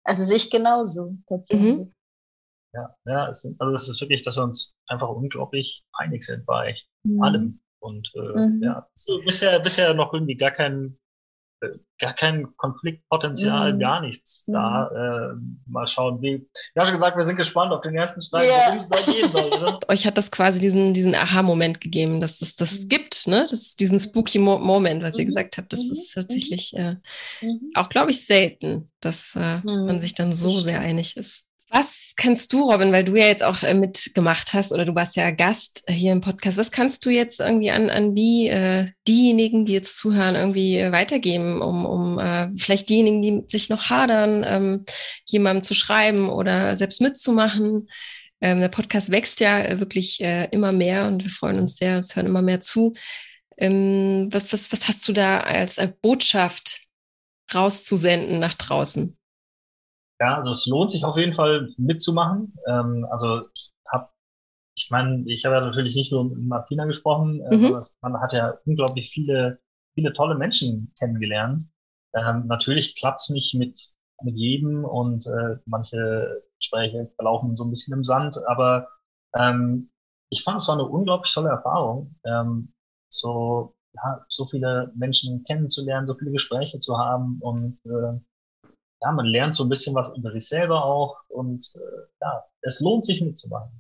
also 0.05 0.23
sich 0.23 0.51
genauso 0.51 1.17
tatsächlich. 1.29 1.79
Mhm. 1.79 1.95
Ja, 2.75 2.97
ja, 3.05 3.29
es 3.29 3.43
sind, 3.43 3.61
also 3.61 3.75
es 3.75 3.89
ist 3.89 4.01
wirklich, 4.01 4.23
dass 4.23 4.37
wir 4.37 4.45
uns 4.45 4.75
einfach 4.87 5.11
unglaublich 5.11 5.85
einig 5.93 6.25
sind 6.25 6.47
bei 6.47 6.69
echt 6.69 6.89
mhm. 7.05 7.23
allem. 7.23 7.61
Und 7.81 8.11
äh, 8.15 8.49
mhm. 8.49 8.63
ja, 8.63 8.89
so 8.95 9.21
bisher, 9.23 9.61
bisher 9.61 9.93
noch 9.93 10.15
irgendwie 10.15 10.37
gar 10.37 10.53
kein 10.53 10.99
gar 11.99 12.15
kein 12.15 12.57
Konfliktpotenzial, 12.57 13.75
mhm. 13.75 13.79
gar 13.79 14.01
nichts 14.01 14.45
mhm. 14.47 14.53
da. 14.53 14.89
Äh, 14.89 15.35
mal 15.67 15.87
schauen, 15.87 16.21
wie. 16.21 16.49
Ja, 16.75 16.85
schon 16.85 16.95
gesagt, 16.95 17.17
wir 17.17 17.25
sind 17.25 17.37
gespannt 17.37 17.73
auf 17.73 17.81
den 17.83 17.95
ersten 17.95 18.21
Streit, 18.21 18.49
yeah. 18.49 18.67
worum 18.67 18.79
es 18.79 18.89
da 18.89 19.01
gehen 19.01 19.31
soll. 19.31 19.47
Oder? 19.47 19.79
Euch 19.89 20.07
hat 20.07 20.19
das 20.19 20.31
quasi 20.31 20.61
diesen, 20.61 20.95
diesen 20.95 21.15
Aha-Moment 21.15 21.81
gegeben, 21.81 22.21
dass 22.21 22.43
es 22.43 22.57
das 22.57 22.85
mhm. 22.85 22.89
gibt, 22.89 23.27
ne? 23.29 23.47
Das 23.49 23.61
ist 23.61 23.81
diesen 23.81 23.99
spooky 23.99 24.39
Mo 24.39 24.59
Moment, 24.59 25.03
was 25.03 25.17
ihr 25.17 25.25
mhm. 25.25 25.29
gesagt 25.29 25.57
habt. 25.59 25.73
Das 25.73 25.85
mhm. 25.85 25.93
ist 25.93 26.15
tatsächlich 26.15 26.75
äh, 26.77 26.97
mhm. 27.41 27.71
auch, 27.75 27.89
glaube 27.89 28.11
ich, 28.11 28.27
selten, 28.27 28.91
dass 29.01 29.37
äh, 29.37 29.61
man 29.65 30.01
sich 30.01 30.15
dann 30.15 30.33
so 30.33 30.59
sehr 30.61 30.81
einig 30.81 31.17
ist. 31.17 31.45
Was 31.75 32.13
kannst 32.19 32.53
du, 32.53 32.71
Robin, 32.71 32.93
weil 32.93 33.03
du 33.03 33.17
ja 33.17 33.25
jetzt 33.25 33.43
auch 33.43 33.63
äh, 33.63 33.73
mitgemacht 33.73 34.53
hast 34.53 34.73
oder 34.73 34.85
du 34.85 34.95
warst 34.95 35.17
ja 35.17 35.31
Gast 35.31 35.83
hier 35.89 36.13
im 36.13 36.21
Podcast, 36.21 36.59
was 36.59 36.71
kannst 36.71 37.07
du 37.07 37.11
jetzt 37.11 37.41
irgendwie 37.41 37.71
an, 37.71 37.89
an 37.89 38.15
die, 38.15 38.49
äh, 38.49 38.91
diejenigen, 39.09 39.65
die 39.65 39.73
jetzt 39.73 39.97
zuhören, 39.97 40.35
irgendwie 40.35 40.77
äh, 40.77 40.93
weitergeben, 40.93 41.63
um, 41.63 41.87
um 41.87 42.19
äh, 42.19 42.51
vielleicht 42.59 42.91
diejenigen, 42.91 43.23
die 43.23 43.45
sich 43.49 43.71
noch 43.71 43.89
hadern, 43.89 44.45
ähm, 44.47 44.85
jemandem 45.25 45.63
zu 45.63 45.73
schreiben 45.73 46.29
oder 46.29 46.77
selbst 46.77 47.01
mitzumachen? 47.01 47.89
Ähm, 48.43 48.61
der 48.61 48.69
Podcast 48.69 49.11
wächst 49.11 49.41
ja 49.41 49.81
wirklich 49.81 50.21
äh, 50.21 50.49
immer 50.51 50.73
mehr 50.73 51.07
und 51.07 51.25
wir 51.25 51.31
freuen 51.31 51.59
uns 51.59 51.77
sehr, 51.77 51.99
es 51.99 52.15
hören 52.17 52.27
immer 52.27 52.43
mehr 52.43 52.61
zu. 52.61 52.93
Ähm, 53.57 54.29
was, 54.31 54.53
was, 54.53 54.73
was 54.73 54.89
hast 54.89 55.09
du 55.09 55.15
da 55.15 55.41
als 55.41 55.79
äh, 55.79 55.91
Botschaft 56.03 56.83
rauszusenden 57.55 58.41
nach 58.41 58.55
draußen? 58.55 59.17
Ja, 60.23 60.39
also 60.39 60.53
es 60.53 60.67
lohnt 60.67 60.93
sich 60.93 61.05
auf 61.05 61.17
jeden 61.17 61.35
Fall 61.35 61.69
mitzumachen. 61.79 62.55
Ähm, 62.69 63.05
also 63.11 63.49
ich 63.53 63.73
habe, 63.89 64.09
ich 64.77 64.89
meine, 64.89 65.25
ich 65.27 65.45
habe 65.45 65.57
ja 65.57 65.61
natürlich 65.63 65.97
nicht 65.97 66.13
nur 66.13 66.27
mit 66.27 66.39
Martina 66.47 66.85
gesprochen, 66.85 67.41
äh, 67.51 67.57
mhm. 67.57 67.81
man 68.03 68.21
hat 68.21 68.33
ja 68.33 68.55
unglaublich 68.65 69.11
viele, 69.11 69.59
viele 69.95 70.13
tolle 70.13 70.37
Menschen 70.37 70.95
kennengelernt. 70.97 71.65
Ähm, 72.15 72.47
natürlich 72.47 72.95
klappt's 72.95 73.31
nicht 73.31 73.55
mit, 73.55 73.77
mit 74.23 74.37
jedem 74.37 74.85
und 74.85 75.27
äh, 75.27 75.57
manche 75.65 76.45
Gespräche 76.57 77.11
verlaufen 77.17 77.57
so 77.57 77.65
ein 77.65 77.71
bisschen 77.71 77.95
im 77.95 78.05
Sand, 78.05 78.39
aber 78.47 78.87
ähm, 79.37 79.91
ich 80.31 80.45
fand 80.45 80.61
es 80.61 80.69
war 80.69 80.77
eine 80.77 80.87
unglaublich 80.87 81.35
tolle 81.35 81.49
Erfahrung, 81.49 82.15
ähm, 82.25 82.73
so 83.09 83.75
ja, 83.95 84.25
so 84.29 84.47
viele 84.47 84.93
Menschen 84.95 85.43
kennenzulernen, 85.43 86.07
so 86.07 86.15
viele 86.15 86.31
Gespräche 86.31 86.79
zu 86.79 86.97
haben 86.97 87.39
und 87.41 87.85
äh, 87.87 88.21
ja, 89.03 89.13
man 89.13 89.27
lernt 89.27 89.55
so 89.55 89.65
ein 89.65 89.69
bisschen 89.69 89.95
was 89.95 90.17
über 90.17 90.33
sich 90.33 90.47
selber 90.47 90.85
auch 90.85 91.17
und 91.29 91.73
äh, 91.75 92.03
ja, 92.21 92.45
es 92.63 92.81
lohnt 92.81 93.05
sich 93.05 93.21
mitzumachen. 93.21 93.71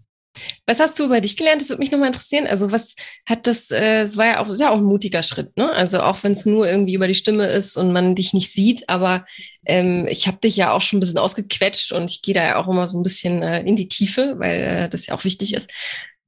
Was 0.66 0.80
hast 0.80 0.98
du 0.98 1.04
über 1.04 1.20
dich 1.20 1.36
gelernt? 1.36 1.60
Das 1.60 1.68
würde 1.68 1.80
mich 1.80 1.90
nochmal 1.90 2.08
interessieren. 2.08 2.46
Also 2.46 2.72
was 2.72 2.96
hat 3.28 3.46
das, 3.46 3.70
äh, 3.70 4.02
es 4.02 4.16
war 4.16 4.26
ja 4.26 4.40
auch, 4.40 4.48
ist 4.48 4.60
ja 4.60 4.70
auch 4.70 4.78
ein 4.78 4.84
mutiger 4.84 5.22
Schritt, 5.22 5.56
ne? 5.58 5.70
Also 5.70 6.00
auch 6.00 6.22
wenn 6.22 6.32
es 6.32 6.46
nur 6.46 6.66
irgendwie 6.66 6.94
über 6.94 7.06
die 7.06 7.14
Stimme 7.14 7.46
ist 7.46 7.76
und 7.76 7.92
man 7.92 8.14
dich 8.14 8.32
nicht 8.32 8.50
sieht, 8.50 8.88
aber 8.88 9.24
ähm, 9.66 10.06
ich 10.08 10.26
habe 10.26 10.38
dich 10.38 10.56
ja 10.56 10.72
auch 10.72 10.80
schon 10.80 10.98
ein 10.98 11.00
bisschen 11.00 11.18
ausgequetscht 11.18 11.92
und 11.92 12.10
ich 12.10 12.22
gehe 12.22 12.34
da 12.34 12.42
ja 12.42 12.56
auch 12.56 12.68
immer 12.68 12.88
so 12.88 12.98
ein 12.98 13.02
bisschen 13.02 13.42
äh, 13.42 13.60
in 13.60 13.76
die 13.76 13.88
Tiefe, 13.88 14.34
weil 14.38 14.54
äh, 14.54 14.88
das 14.88 15.06
ja 15.06 15.14
auch 15.14 15.24
wichtig 15.24 15.52
ist. 15.54 15.70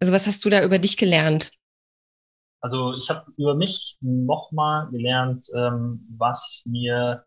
Also 0.01 0.13
was 0.13 0.27
hast 0.27 0.45
du 0.45 0.51
da 0.51 0.63
über 0.63 0.79
dich 0.79 0.99
gelernt? 0.99 1.51
Also 2.61 2.95
ich 2.95 3.09
habe 3.09 3.31
über 3.37 3.55
mich 3.55 3.97
nochmal 4.01 4.91
gelernt, 4.91 5.47
ähm, 5.55 6.07
was 6.19 6.63
mir 6.67 7.25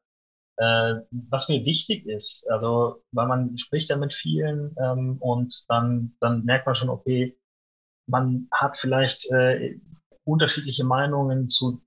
äh, 0.57 0.95
was 1.11 1.49
mir 1.49 1.65
wichtig 1.65 2.05
ist. 2.05 2.49
Also, 2.49 3.03
weil 3.11 3.27
man 3.27 3.57
spricht 3.57 3.89
ja 3.89 3.97
mit 3.97 4.13
vielen 4.13 4.75
ähm, 4.79 5.17
und 5.19 5.65
dann, 5.69 6.15
dann 6.19 6.45
merkt 6.45 6.65
man 6.65 6.75
schon, 6.75 6.89
okay, 6.89 7.37
man 8.07 8.47
hat 8.51 8.77
vielleicht 8.77 9.29
äh, 9.31 9.79
unterschiedliche 10.23 10.83
Meinungen 10.83 11.47
zu 11.47 11.81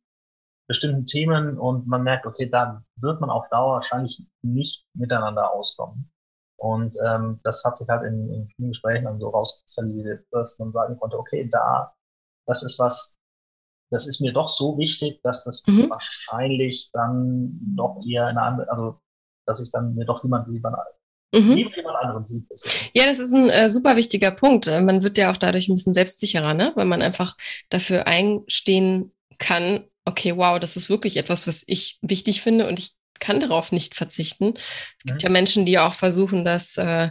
bestimmten 0.68 1.04
Themen 1.06 1.59
und 1.59 1.87
man 1.88 2.04
merkt, 2.04 2.26
okay, 2.26 2.48
da 2.48 2.85
wird 2.96 3.20
man 3.20 3.30
auf 3.30 3.48
Dauer 3.48 3.74
wahrscheinlich 3.74 4.22
nicht 4.42 4.87
miteinander 4.94 5.52
auskommen. 5.52 6.11
Und 6.56 6.96
ähm, 7.04 7.40
das 7.42 7.64
hat 7.64 7.78
sich 7.78 7.88
halt 7.88 8.04
in, 8.04 8.33
in 8.33 8.48
vielen 8.48 8.68
Gesprächen 8.68 9.06
dann 9.06 9.18
so 9.18 9.30
rauskristallisiert, 9.30 10.26
dass 10.30 10.59
man 10.59 10.72
sagen 10.72 10.98
konnte, 10.98 11.18
okay, 11.18 11.48
da, 11.50 11.92
das 12.46 12.62
ist 12.62 12.78
was, 12.78 13.16
das 13.90 14.07
ist 14.07 14.20
mir 14.20 14.33
doch 14.33 14.48
so 14.48 14.79
wichtig, 14.79 15.20
dass 15.22 15.44
das 15.44 15.62
mhm. 15.66 15.90
wahrscheinlich 15.90 16.90
dann 16.92 17.59
doch 17.76 18.03
eher 18.07 18.26
eine 18.26 18.42
andere, 18.42 18.70
also 18.70 19.00
dass 19.46 19.61
ich 19.61 19.70
dann 19.72 19.94
mir 19.94 20.05
doch 20.05 20.22
jemand 20.22 20.48
lieber 20.48 20.70
Mhm. 21.33 21.57
jemand 21.59 21.96
anderen 22.03 22.26
sieht. 22.26 22.44
Ja, 22.92 23.05
das 23.05 23.20
ist 23.20 23.33
ein 23.33 23.50
äh, 23.50 23.70
super 23.70 23.94
wichtiger 23.94 24.33
Punkt. 24.33 24.66
Äh, 24.66 24.81
man 24.81 25.03
wird 25.03 25.16
ja 25.16 25.31
auch 25.31 25.37
dadurch 25.37 25.68
ein 25.68 25.76
bisschen 25.76 25.94
selbstsicherer, 25.94 26.55
ne? 26.55 26.72
weil 26.74 26.87
man 26.87 27.03
einfach 27.03 27.37
dafür 27.68 28.09
einstehen 28.09 29.12
kann, 29.38 29.85
okay, 30.05 30.37
wow, 30.37 30.59
das 30.59 30.76
ist 30.76 30.90
wirklich 30.90 31.16
etwas, 31.16 31.46
was 31.46 31.62
ich 31.66 31.98
wichtig 32.03 32.42
finde 32.42 32.66
und 32.66 32.81
ich 32.81 32.92
kann 33.20 33.38
darauf 33.38 33.70
nicht 33.70 33.94
verzichten. 33.94 34.55
Es 34.57 35.05
gibt 35.05 35.22
mhm. 35.22 35.26
ja 35.26 35.31
Menschen, 35.31 35.66
die 35.66 35.79
auch 35.79 35.94
versuchen, 35.94 36.44
das 36.44 36.76
äh, 36.79 37.11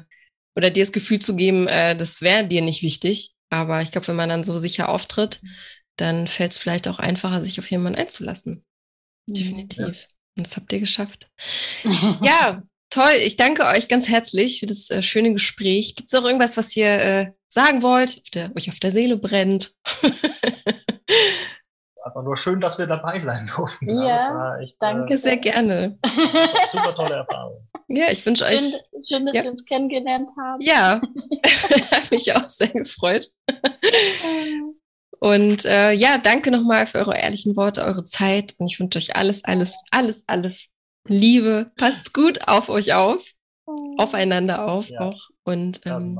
oder 0.55 0.69
dir 0.69 0.83
das 0.83 0.91
Gefühl 0.91 1.19
zu 1.19 1.35
geben, 1.35 1.67
äh, 1.67 1.95
das 1.95 2.21
wäre 2.21 2.45
dir 2.45 2.61
nicht 2.61 2.83
wichtig. 2.83 3.31
Aber 3.49 3.81
ich 3.81 3.91
glaube, 3.91 4.07
wenn 4.09 4.15
man 4.15 4.29
dann 4.29 4.43
so 4.43 4.57
sicher 4.57 4.89
auftritt, 4.89 5.39
dann 5.99 6.27
fällt 6.27 6.51
es 6.51 6.57
vielleicht 6.57 6.87
auch 6.87 6.99
einfacher, 6.99 7.43
sich 7.43 7.59
auf 7.59 7.69
jemanden 7.69 7.99
einzulassen. 7.99 8.63
Mhm. 9.27 9.33
Definitiv. 9.33 9.79
Ja. 9.79 10.07
Und 10.37 10.47
das 10.47 10.55
habt 10.55 10.71
ihr 10.73 10.79
geschafft. 10.79 11.29
ja, 12.21 12.63
toll. 12.89 13.17
Ich 13.21 13.37
danke 13.37 13.65
euch 13.65 13.87
ganz 13.87 14.07
herzlich 14.07 14.59
für 14.59 14.65
das 14.65 14.89
äh, 14.89 15.01
schöne 15.01 15.33
Gespräch. 15.33 15.95
Gibt 15.95 16.11
es 16.11 16.19
auch 16.19 16.25
irgendwas, 16.25 16.57
was 16.57 16.75
ihr 16.75 16.87
äh, 16.87 17.31
sagen 17.47 17.81
wollt, 17.81 18.17
auf 18.17 18.29
der, 18.33 18.55
euch 18.55 18.69
auf 18.69 18.79
der 18.79 18.91
Seele 18.91 19.17
brennt? 19.17 19.73
Einfach 22.05 22.23
nur 22.23 22.37
schön, 22.37 22.61
dass 22.61 22.79
wir 22.79 22.87
dabei 22.87 23.19
sein 23.19 23.51
durften. 23.55 23.89
Ja, 23.89 24.57
echt, 24.59 24.77
danke 24.79 25.13
äh, 25.13 25.17
sehr 25.17 25.37
gerne. 25.37 25.99
Super 26.71 26.95
tolle 26.95 27.15
Erfahrung. 27.15 27.67
Ja, 27.87 28.05
ich 28.11 28.25
wünsche 28.25 28.45
euch. 28.45 28.61
Schön, 29.07 29.25
dass 29.25 29.35
ja. 29.35 29.43
wir 29.43 29.51
uns 29.51 29.65
kennengelernt 29.65 30.29
haben. 30.39 30.61
Ja, 30.61 31.01
hat 31.91 32.11
mich 32.11 32.33
auch 32.35 32.47
sehr 32.47 32.69
gefreut. 32.69 33.27
Und 35.19 35.65
äh, 35.65 35.91
ja, 35.91 36.17
danke 36.17 36.49
nochmal 36.49 36.87
für 36.87 36.99
eure 36.99 37.17
ehrlichen 37.17 37.55
Worte, 37.55 37.83
eure 37.83 38.05
Zeit. 38.05 38.55
Und 38.57 38.71
ich 38.71 38.79
wünsche 38.79 38.97
euch 38.97 39.15
alles, 39.15 39.43
alles, 39.43 39.77
alles, 39.91 40.23
alles 40.27 40.69
Liebe. 41.07 41.71
Passt 41.77 42.13
gut 42.13 42.47
auf 42.47 42.69
euch 42.69 42.93
auf. 42.93 43.33
Aufeinander 43.97 44.67
auf 44.67 44.89
ja. 44.89 45.01
auch. 45.01 45.29
Und 45.43 45.81
ähm, 45.85 46.19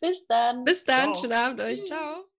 bis 0.00 0.26
dann. 0.26 0.64
Bis 0.64 0.84
dann. 0.84 1.14
Ciao. 1.14 1.16
Schönen 1.16 1.32
Abend 1.32 1.60
euch. 1.60 1.84
Ciao. 1.84 2.29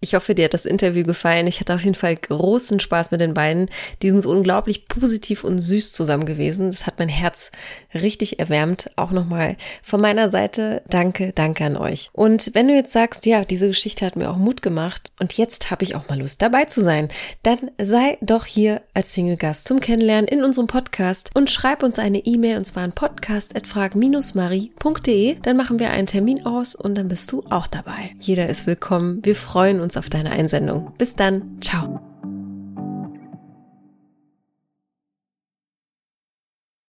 Ich 0.00 0.14
hoffe, 0.14 0.36
dir 0.36 0.44
hat 0.44 0.54
das 0.54 0.64
Interview 0.64 1.02
gefallen. 1.02 1.48
Ich 1.48 1.58
hatte 1.58 1.74
auf 1.74 1.82
jeden 1.82 1.96
Fall 1.96 2.14
großen 2.14 2.78
Spaß 2.78 3.10
mit 3.10 3.20
den 3.20 3.34
beiden. 3.34 3.66
Die 4.00 4.10
sind 4.10 4.20
so 4.20 4.30
unglaublich 4.30 4.86
positiv 4.86 5.42
und 5.42 5.58
süß 5.58 5.92
zusammen 5.92 6.24
gewesen. 6.24 6.70
Das 6.70 6.86
hat 6.86 7.00
mein 7.00 7.08
Herz 7.08 7.50
richtig 7.92 8.38
erwärmt. 8.38 8.92
Auch 8.94 9.10
nochmal 9.10 9.56
von 9.82 10.00
meiner 10.00 10.30
Seite 10.30 10.82
danke, 10.86 11.32
danke 11.34 11.64
an 11.64 11.76
euch. 11.76 12.10
Und 12.12 12.52
wenn 12.54 12.68
du 12.68 12.76
jetzt 12.76 12.92
sagst, 12.92 13.26
ja, 13.26 13.44
diese 13.44 13.66
Geschichte 13.66 14.06
hat 14.06 14.14
mir 14.14 14.30
auch 14.30 14.36
Mut 14.36 14.62
gemacht 14.62 15.10
und 15.18 15.32
jetzt 15.32 15.72
habe 15.72 15.82
ich 15.82 15.96
auch 15.96 16.08
mal 16.08 16.20
Lust 16.20 16.42
dabei 16.42 16.66
zu 16.66 16.80
sein, 16.80 17.08
dann 17.42 17.58
sei 17.82 18.18
doch 18.20 18.46
hier 18.46 18.82
als 18.94 19.14
Single-Gast 19.14 19.66
zum 19.66 19.80
Kennenlernen 19.80 20.28
in 20.28 20.44
unserem 20.44 20.68
Podcast 20.68 21.30
und 21.34 21.50
schreib 21.50 21.82
uns 21.82 21.98
eine 21.98 22.18
E-Mail 22.18 22.58
und 22.58 22.66
zwar 22.66 22.84
an 22.84 22.92
podcast.frag-marie.de. 22.92 25.38
Dann 25.42 25.56
machen 25.56 25.80
wir 25.80 25.90
einen 25.90 26.06
Termin 26.06 26.46
aus 26.46 26.76
und 26.76 26.94
dann 26.94 27.08
bist 27.08 27.32
du 27.32 27.42
auch 27.50 27.66
dabei. 27.66 28.14
Jeder 28.20 28.48
ist 28.48 28.68
willkommen. 28.68 29.18
Wir 29.24 29.34
freuen 29.34 29.80
uns 29.80 29.87
uns 29.88 29.96
auf 29.96 30.10
deine 30.10 30.30
Einsendung. 30.30 30.92
Bis 30.98 31.14
dann. 31.14 31.56
Ciao. 31.62 32.07